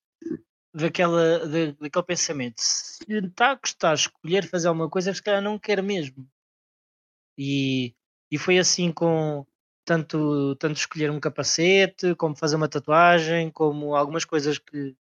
[0.74, 2.60] daquela, da- daquele pensamento.
[2.60, 6.28] Se está a gostar de escolher fazer alguma coisa, se calhar não quer mesmo.
[7.38, 7.96] E,
[8.32, 9.46] e foi assim com
[9.86, 14.96] tanto, tanto escolher um capacete, como fazer uma tatuagem, como algumas coisas que,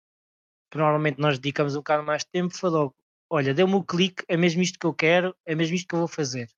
[0.70, 2.54] que normalmente nós dedicamos um bocado mais de tempo.
[2.54, 2.94] Foi logo:
[3.30, 6.00] olha, deu-me o clique, é mesmo isto que eu quero, é mesmo isto que eu
[6.00, 6.48] vou fazer.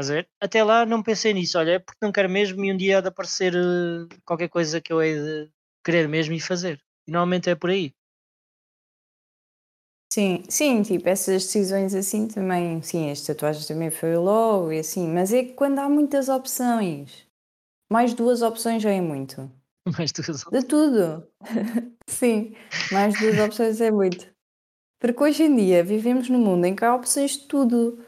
[0.00, 0.28] Ver?
[0.40, 3.00] Até lá não pensei nisso, olha, é porque não quero mesmo e um dia há
[3.00, 5.50] de aparecer eh, qualquer coisa que eu hei de
[5.84, 6.80] querer mesmo e fazer.
[7.06, 7.92] E normalmente é por aí.
[10.10, 15.06] Sim, sim, tipo, essas decisões assim também, sim, as tatuagens também foi logo e assim,
[15.06, 17.26] mas é que quando há muitas opções,
[17.90, 19.50] mais duas opções já é muito.
[19.98, 21.26] Mas tu De tudo.
[22.08, 22.54] Sim,
[22.92, 24.26] mais duas opções é muito.
[25.00, 27.98] Porque hoje em dia vivemos num mundo em que há opções de tudo.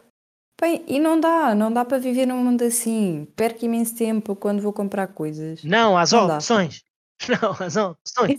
[0.60, 3.26] Bem, e não dá, não dá para viver num mundo assim.
[3.36, 5.64] Perco imenso tempo quando vou comprar coisas.
[5.64, 6.36] Não, às Não dá.
[6.36, 6.82] opções.
[7.42, 8.36] Não, às opções.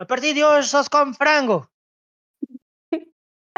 [0.00, 1.68] A partir de hoje só se come frango.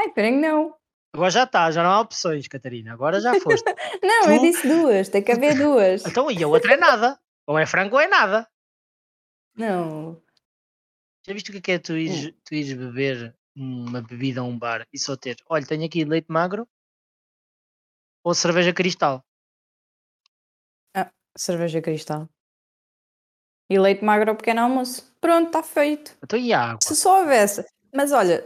[0.01, 0.75] Ai, peraí, não.
[1.15, 2.93] Agora já está, já não há opções, Catarina.
[2.95, 3.65] Agora já foste.
[4.03, 6.07] Não, Tu- eu disse duas, tem que haver duas.
[6.07, 7.21] então, e a outra é nada.
[7.47, 8.49] Ou é frango ou é nada.
[9.55, 10.23] Não.
[11.27, 14.45] Já viste o que é, que é tu, ires, tu ires beber uma bebida a
[14.45, 16.67] um bar e só ter, olha, tenho aqui leite magro
[18.25, 19.23] ou cerveja cristal?
[21.37, 22.29] Cerveja cristal.
[23.71, 25.15] E leite magro ao pequeno almoço.
[25.21, 26.17] Pronto, está feito.
[26.23, 26.79] Então e a água?
[26.83, 27.65] Se só houvesse.
[27.95, 28.45] Mas olha.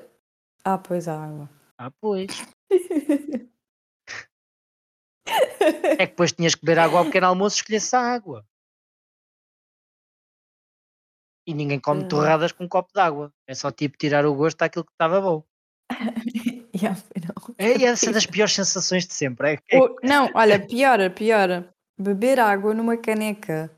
[0.64, 1.50] Ah, pois a água.
[1.78, 2.28] Ah, pois.
[5.26, 8.44] É que depois tinhas que beber água ao pequeno almoço e escolhesse a água.
[11.46, 12.08] E ninguém come Ah.
[12.08, 13.32] torradas com um copo de água.
[13.46, 15.42] É só tipo tirar o gosto daquilo que estava bom.
[17.56, 19.54] É essa das piores sensações de sempre.
[19.54, 21.72] É, é- O- não, olha, pior, pior.
[21.98, 23.70] Beber água numa caneca.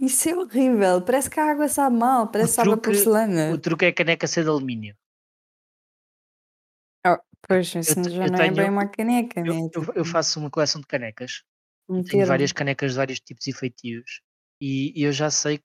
[0.00, 1.02] Isso é horrível.
[1.02, 2.26] Parece que a água sabe mal.
[2.28, 3.52] Parece que sabe a porcelana.
[3.52, 4.96] o truque é a caneca ser de alumínio.
[7.46, 9.70] Pois, isso te- já eu não é bem tenho- uma caneca, Eu, né?
[9.74, 11.42] eu- eu faço uma coleção de canecas.
[11.88, 14.20] Um Tenho várias canecas de vários tipos e feitios.
[14.60, 15.58] E, e eu já sei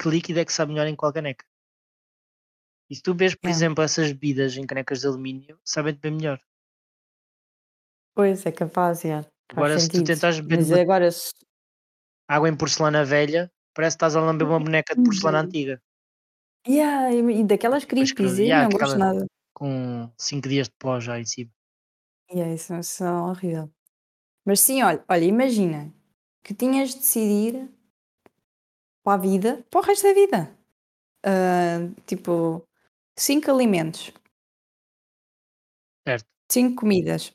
[0.00, 1.44] que líquido é que sabe melhor em qual caneca.
[2.88, 3.50] E se tu vês, por É.
[3.50, 6.40] exemplo, essas bebidas em canecas de alumínio, sabem-te bem melhor.
[8.14, 9.22] Pois, é capaz, já.
[9.22, 10.06] Faz Agora, se tu sentido.
[10.06, 11.08] tentares beber Mas agora,
[12.28, 15.44] água em porcelana velha, parece que estás a lamber uma boneca de porcelana Uhum.
[15.46, 15.82] antiga,
[16.66, 19.26] Yeah, e daquelas que- creepies, eu yeah, não gosto aquela- nada.
[19.54, 21.50] Com 5 dias de pó já em cima.
[22.30, 23.70] Yeah, isso, isso é horrível.
[24.44, 25.94] Mas sim, olha, olha, imagina
[26.42, 27.70] que tinhas de decidir
[29.02, 30.58] para a vida, para o resto da vida.
[31.24, 32.66] Ah, tipo,
[33.16, 34.12] cinco alimentos.
[36.06, 36.26] Certo.
[36.50, 37.34] Cinco comidas.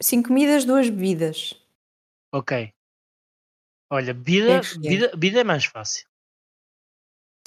[0.00, 1.54] Cinco comidas, duas bebidas.
[2.32, 2.72] Ok.
[3.90, 4.88] Olha, é bebida, escolher?
[4.88, 6.07] bebida, bebida é mais fácil.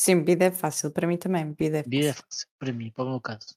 [0.02, 0.89] Sim, bebida é fácil.
[0.89, 2.26] Para mim também, bebida é Bebida é fácil.
[2.28, 3.56] fácil, para mim, para o meu caso.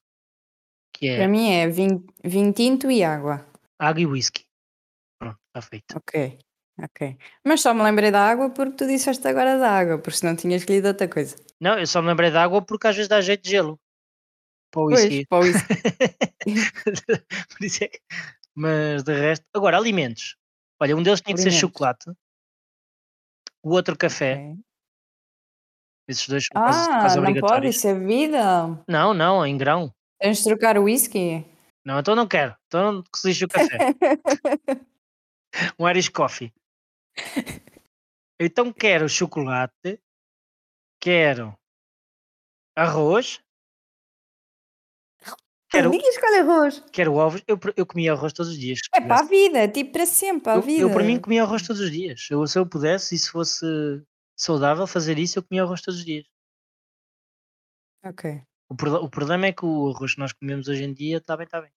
[0.93, 3.47] Que é Para mim é vinho, vinho tinto e água.
[3.79, 4.45] água e whisky.
[5.17, 5.97] Pronto, está feito.
[5.97, 6.37] Ok,
[6.83, 7.17] ok.
[7.43, 10.61] Mas só me lembrei da água porque tu disseste agora da água, porque senão tinhas
[10.61, 11.35] escolhido outra coisa.
[11.59, 13.79] Não, eu só me lembrei da água porque às vezes dá jeito de gelo.
[14.69, 15.25] Para o Pois, whisky.
[15.25, 15.73] para o whisky.
[17.57, 18.01] Por isso é que-
[18.53, 19.45] Mas de resto.
[19.51, 20.37] Agora, alimentos.
[20.79, 22.11] Olha, um deles tinha que ser chocolate.
[23.63, 24.35] O outro café.
[24.53, 24.64] Ok.
[26.07, 27.75] Esses dois são quase, Ah, quase não pode, obrigatórios.
[27.75, 28.83] isso é bebida.
[28.87, 29.91] Não, não, em grão.
[30.19, 31.45] Tens de trocar o whisky.
[31.83, 32.55] Não, então não quero.
[32.67, 33.77] Então não que se lixe o café.
[35.79, 36.53] um Irish Coffee.
[38.39, 39.99] Então quero chocolate,
[41.01, 41.57] quero
[42.75, 43.39] arroz
[45.71, 46.83] Quero, Ninguém escolhe arroz.
[46.91, 47.41] quero ovos.
[47.47, 48.79] Eu, eu comia arroz todos os dias.
[48.93, 50.81] É para a vida, tipo para sempre, para a Eu, vida.
[50.83, 52.27] eu, para mim, comia arroz todos os dias.
[52.29, 53.65] Eu, se eu pudesse, e se fosse
[54.35, 56.25] saudável fazer isso, eu comia arroz todos os dias.
[58.03, 58.41] Ok.
[58.69, 61.35] O, proble- o problema é que o arroz que nós comemos hoje em dia está
[61.37, 61.71] bem, está bem.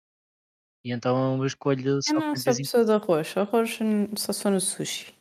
[0.84, 3.36] E então eu escolho Eu só não comer de sou pessoa de arroz.
[3.36, 3.78] Arroz
[4.16, 5.14] só for no sushi.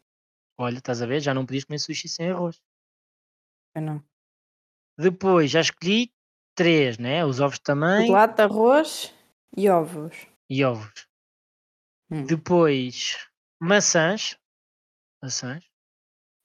[0.60, 1.20] Olha, estás a ver?
[1.22, 2.62] Já não podias comer sushi sem arroz.
[3.76, 4.04] Eu não.
[4.98, 6.12] Depois, já escolhi
[6.56, 7.24] três, né?
[7.26, 9.14] Os ovos também Chocolate, arroz
[9.56, 10.16] e ovos.
[10.50, 11.08] e ovos.
[12.10, 12.26] Hum.
[12.26, 13.28] Depois,
[13.62, 14.38] maçãs.
[15.22, 15.64] Maçãs.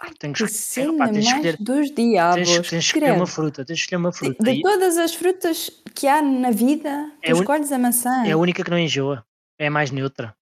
[0.05, 2.35] Ai, Tenho que escolher- cena opá, tens de escolher- dos diabos.
[2.37, 3.65] Tens, tens de escolher uma fruta.
[3.65, 4.43] Tens de escolher uma De, fruta.
[4.45, 7.79] de E todas as frutas que há na vida, tu É a un- escolhes a
[7.79, 8.25] maçã.
[8.27, 9.25] é a única que não enjoa.
[9.59, 10.35] É a mais neutra.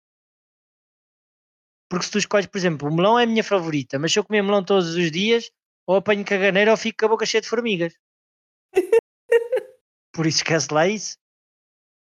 [1.90, 4.24] Porque se tu escolhes, por exemplo, o melão é a minha favorita, mas se eu
[4.24, 5.52] comer melão todos os dias,
[5.88, 7.94] ou apanho caganeira ou fico com a boca cheia de formigas.
[10.14, 11.18] Por isso esquece lá isso.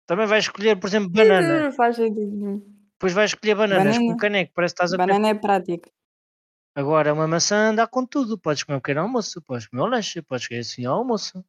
[0.07, 1.63] Também vais escolher, por exemplo, banana.
[1.65, 2.59] Não faz sentido nenhum.
[2.93, 4.13] Depois vais escolher bananas com Banana.
[4.13, 5.07] o caneco, parece que estás a comer.
[5.13, 5.89] Banana é prático.
[6.75, 8.37] Agora, uma maçã dá com tudo.
[8.37, 11.43] Podes comer o pequeno almoço, podes comer o lanche, podes comer assim ao almoço.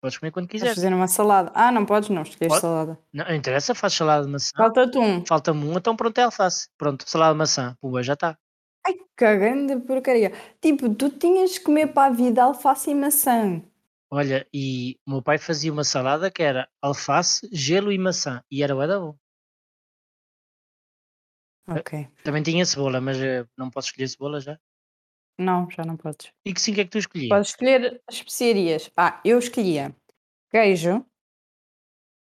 [0.00, 0.74] Podes comer quando Podes quiseres.
[0.74, 1.50] fazer uma salada.
[1.54, 2.60] Ah, não podes não, escolhes Pode.
[2.60, 2.98] salada.
[3.12, 4.50] Não, não interessa, faz salada de maçã.
[4.56, 5.24] Falta-te um.
[5.24, 6.68] Falta-me um, então pronto, é alface.
[6.76, 7.76] Pronto, salada de maçã.
[7.80, 8.36] Pumba, já está.
[8.86, 10.32] Ai, cagando de porcaria.
[10.60, 13.62] Tipo, tu tinhas que comer para a vida alface e maçã.
[14.10, 18.42] Olha, e o meu pai fazia uma salada que era alface, gelo e maçã.
[18.50, 19.16] E era da bom.
[21.66, 22.08] Ok.
[22.22, 24.58] Também tinha cebola, mas eh, não posso escolher cebola já.
[25.38, 26.32] Não, já não podes.
[26.44, 27.28] E que sim que é que tu escolhias?
[27.28, 28.90] Podes escolher as especiarias.
[28.96, 29.94] Ah, eu escolhia
[30.50, 31.04] queijo.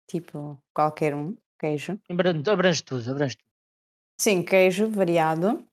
[0.09, 1.37] Tipo, qualquer um.
[1.59, 1.99] Queijo.
[2.11, 3.49] Abrange, abrange tudo, abrange tudo.
[4.21, 5.67] Sim, queijo variado.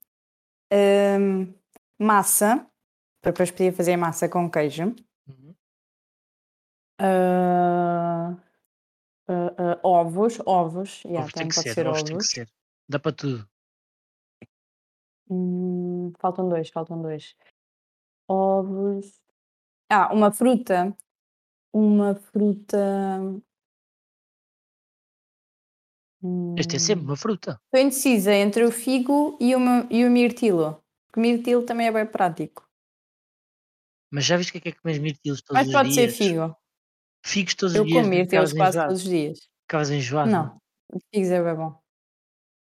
[0.71, 1.53] Hum,
[1.99, 2.67] massa.
[3.21, 4.95] Para depois podia fazer massa com queijo.
[5.27, 5.55] Uhum.
[6.99, 8.37] Ah,
[9.27, 10.39] ah, ah, ovos.
[10.45, 11.03] Ovos.
[11.03, 12.29] Yeah, Ovos tem também que pode ser, ser ovos tem que ovos.
[12.29, 12.49] ser.
[12.87, 13.49] Dá para tudo.
[15.29, 17.35] Hum, faltam dois, faltam dois.
[18.29, 19.21] Ovos.
[19.89, 20.95] Ah, uma fruta.
[21.73, 23.41] Uma fruta.
[26.57, 27.59] Este é sempre Hum, uma fruta.
[27.65, 30.81] Estou indecisa entre o figo e o, me- e o mirtilo.
[31.07, 32.67] Porque o mirtilo também é bem prático.
[34.11, 36.07] Mas já viste o que é que é comer mirtilos todos Mas os pode ser
[36.07, 36.17] dias?
[36.17, 36.55] figo.
[37.25, 38.03] Figos todos Eu os dias.
[38.03, 38.87] como mirtilos quase enjoado.
[38.89, 39.39] todos os dias.
[39.63, 40.31] Ficavas enjoado.
[40.31, 40.57] Não,
[41.13, 41.82] figos é bem bom.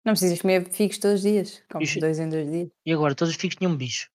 [0.08, 1.62] Não precisas comer figos todos os dias.
[1.70, 2.70] Comes Isso- dois em dois dias.
[2.86, 4.10] E agora, todos os figos tinham bicho.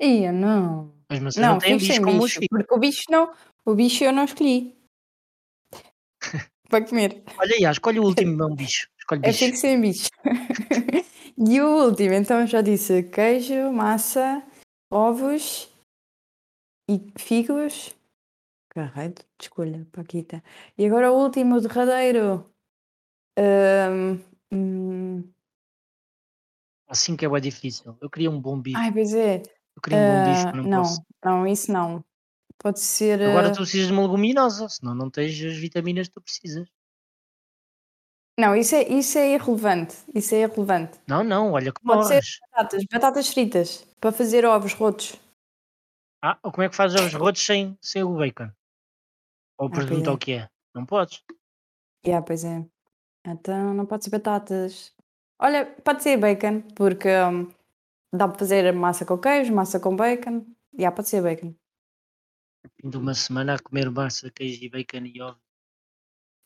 [0.00, 0.92] Ia, não.
[1.08, 2.40] As maçãs não, Não, têm bicho como os bicho.
[2.40, 2.58] figos.
[2.58, 3.32] Porque o bicho não.
[3.64, 4.76] O bicho eu não escolhi.
[6.68, 7.22] Para comer.
[7.38, 8.88] Olha aí, escolhe o último, não bicho.
[8.98, 9.38] Escolhe É bicho.
[9.44, 10.10] figo sem bicho.
[11.38, 14.44] e o último, então já disse queijo, massa,
[14.90, 15.72] ovos
[16.90, 17.94] e figos.
[18.70, 20.42] Caralho, de escolha, Paquita.
[20.76, 22.50] E agora o último, o derradeiro.
[23.38, 24.18] Hum,
[24.52, 25.22] hum,
[26.88, 27.96] Assim que é bem difícil.
[28.00, 28.78] Eu queria um bom bicho.
[28.78, 29.42] Ai, pois é.
[29.74, 31.02] Eu queria um bom bicho, Ah, não, não, posso.
[31.24, 32.04] não, isso não.
[32.58, 33.20] Pode ser.
[33.22, 36.68] Agora ah, tu precisas de uma leguminosa, senão não tens as vitaminas que tu precisas.
[38.38, 39.96] Não, isso é, isso é irrelevante.
[40.14, 40.98] Isso é irrelevante.
[41.08, 42.22] Não, não, olha que Pode ser
[42.52, 45.18] batatas, batatas fritas, para fazer ovos rotos.
[46.22, 48.50] Ah, ou como é que fazes os rotos sem, sem o bacon?
[49.58, 50.12] Ou Ah, pois pergunta é.
[50.12, 50.48] o que é?
[50.74, 51.22] Não podes.
[52.06, 52.64] Yeah, pois é.
[53.26, 54.94] Então não pode ser batatas.
[55.38, 57.48] Olha, pode ser bacon, porque hum,
[58.12, 60.46] dá para fazer massa com queijo, massa com bacon.
[60.74, 61.54] Yeah, pode ser bacon.
[62.80, 65.38] Fim de uma semana a comer massa, queijo e bacon e ovo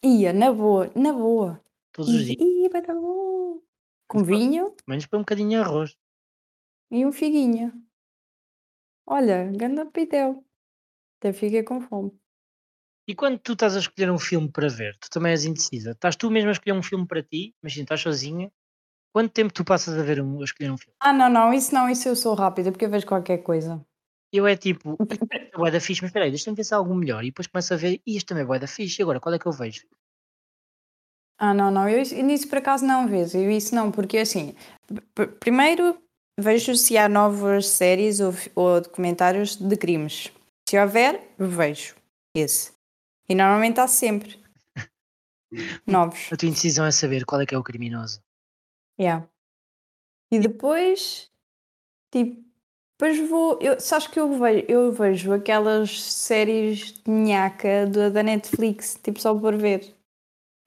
[0.04, 1.62] Ia, na boa, na boa.
[1.92, 2.40] todos os Ia, dias.
[2.40, 3.60] ia, vai dar bom.
[4.08, 5.96] Com vinho Menos para um bocadinho de arroz.
[6.90, 7.72] e um figuinho.
[9.06, 10.44] Olha, ganda pitel.
[11.18, 12.12] Até fiquei com fome.
[13.10, 15.90] E quando tu estás a escolher um filme para ver, tu também és indecisa.
[15.90, 18.52] Estás tu mesmo a escolher um filme para ti, imagina, estás sozinha.
[19.12, 20.94] Quanto tempo tu passas a ver um, a escolher um filme?
[21.00, 23.84] Ah, não, não, isso não, isso eu sou rápida, porque eu vejo qualquer coisa.
[24.32, 24.96] Eu é tipo,
[25.66, 27.24] é da fixe, mas espera aí, deixa-me pensar algo melhor.
[27.24, 29.40] E depois começo a ver, e isto também é da fixe, e agora qual é
[29.40, 29.88] que eu vejo?
[31.36, 34.54] Ah, não, não, eu isso- nisso por acaso não vejo, eu isso não, porque assim,
[35.40, 36.00] primeiro
[36.38, 40.30] vejo se há novas séries ou, ou documentários de crimes.
[40.68, 41.96] Se houver, vejo
[42.36, 42.78] esse.
[43.30, 44.42] E normalmente há sempre
[45.86, 46.28] novos.
[46.32, 48.20] A tua indecisão é saber qual é que é o criminoso.
[49.00, 49.28] Yeah.
[50.32, 51.30] E depois,
[52.12, 52.44] tipo,
[52.98, 58.22] depois vou, eu, sabes que eu vejo, eu vejo aquelas séries de nhaca da, da
[58.22, 59.96] Netflix, tipo só por ver.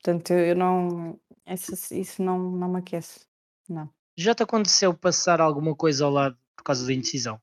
[0.02, 3.28] Portanto, eu eu não, essa- isso não, não me aquece.
[3.70, 3.90] Não.
[4.18, 7.42] Já te aconteceu passar alguma coisa ao lado por causa da indecisão?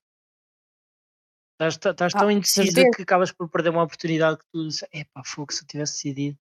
[1.60, 2.90] Estás, estás tão Ah, indecisa certeza.
[2.96, 6.38] que acabas por perder uma oportunidade que tu dizes, epá, fogo, se eu tivesse decidido.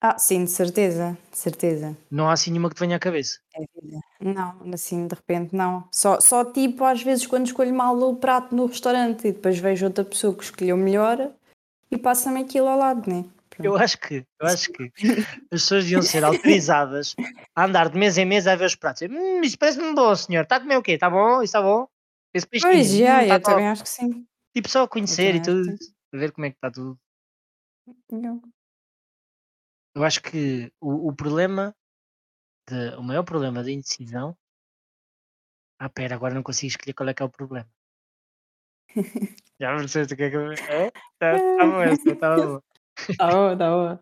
[0.00, 1.96] Ah, sim, de certeza, de certeza.
[2.08, 3.40] Não há assim nenhuma que te venha à cabeça.
[3.56, 3.98] É vida.
[4.20, 5.86] Não, assim, de repente não.
[5.92, 9.84] Só, só tipo, às vezes, quando escolho mal o prato no restaurante e depois vejo
[9.84, 11.32] outra pessoa que escolheu melhor
[11.90, 13.24] e passa-me aquilo ao lado, né?
[13.62, 14.92] Eu acho que, eu acho que
[15.52, 17.16] as pessoas deviam ser autorizadas
[17.54, 19.02] a andar de mês em mês a ver os pratos.
[19.10, 20.44] Hum, isso parece-me bom, senhor.
[20.44, 20.92] Está a comer o quê?
[20.92, 21.42] Está bom?
[21.42, 21.86] Isso está bom?
[22.32, 22.72] Esse peixinho?
[22.72, 24.26] Pois, já, hum, tá eu também acho que sim.
[24.54, 25.76] Tipo, só a conhecer e tudo.
[26.12, 26.98] ver como é que está tudo.
[28.10, 28.42] Não.
[29.94, 31.74] Eu acho que o, o problema,
[32.68, 34.36] de, o maior problema da indecisão.
[35.78, 37.68] Ah, pera, agora não consigo escolher qual é que é o problema.
[39.60, 40.52] Já percebeste o que é que eu.
[40.52, 40.86] É?
[40.86, 42.62] Está tá bom essa, está bom.
[43.16, 44.00] Tá boa, tá.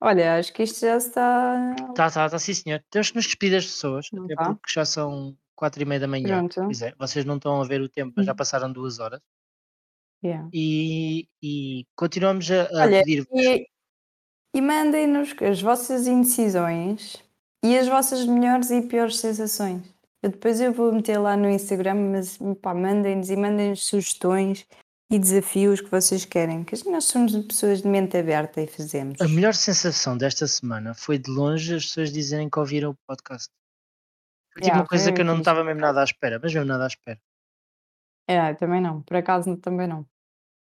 [0.00, 1.74] Olha, acho que isto já está.
[1.94, 2.82] Tá, tá, tá, sim, senhor.
[2.90, 4.54] Temos que nos despedir das pessoas, Não até tá?
[4.54, 6.38] porque já são quatro e meia da manhã.
[6.38, 6.60] Pronto.
[6.64, 8.36] Pois é, vocês não estão a ver o tempo, mas já Hum.
[8.36, 9.20] passaram duas horas.
[10.24, 10.48] Yeah.
[10.52, 13.24] E, e continuamos a, a Olha, pedir.
[13.32, 13.64] e,
[14.56, 17.22] e mandem-nos as vossas indecisões
[17.64, 19.82] e as vossas melhores e piores sensações.
[20.20, 24.66] Eu depois eu vou meter lá no Instagram, mas pá, mandem-nos e mandem-nos sugestões
[25.12, 29.20] e desafios que vocês querem, que nós somos pessoas de mente aberta e fazemos.
[29.20, 33.48] A melhor sensação desta semana foi de longe as pessoas dizerem que ouviram o podcast.
[34.52, 36.68] Foi tipo Yeah, uma coisa que eu não estava mesmo nada à espera, mas mesmo
[36.68, 37.20] nada à espera.
[38.28, 40.06] É, também não, por acaso também não.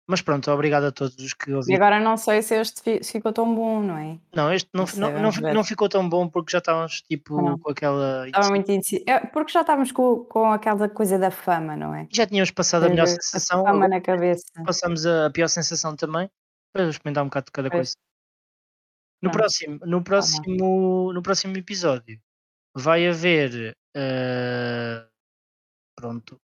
[0.08, 1.76] Mas pronto, obrigado a todos os que E ouviram.
[1.78, 4.20] agora não sei se este fi- se ficou tão bom, não é?
[4.36, 5.54] Não, este não, Não fi- sei, não, não, vamos fi- ver.
[5.54, 7.58] não ficou tão bom porque já estávamos tipo Não.
[7.60, 8.26] com aquela.
[8.28, 9.04] Estava muito indeciso.
[9.08, 12.08] É, porque já estávamos com, com aquela coisa da fama, não é?
[12.12, 14.44] Já tínhamos passado a melhor sensação, fama agora na cabeça.
[14.66, 16.30] passamos a pior sensação também.
[16.74, 17.80] Para experimentar um bocado de cada Pois.
[17.94, 17.96] coisa.
[19.22, 19.42] No Pronto.
[19.44, 22.20] próximo, no próximo, no próximo episódio
[22.76, 23.76] vai haver.
[23.96, 25.08] Eh,
[25.96, 26.40] pronto,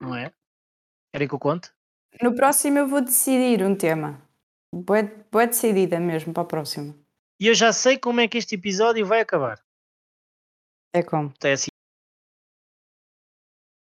[0.00, 0.32] não é?
[1.12, 1.70] Querem que eu conte?
[2.22, 4.20] No próximo eu vou decidir um tema.
[4.74, 6.94] Boa, boa decidida mesmo para o próximo.
[7.40, 9.60] E eu já sei como é que este episódio vai acabar.
[10.94, 11.32] É como?
[11.42, 11.71] É assim.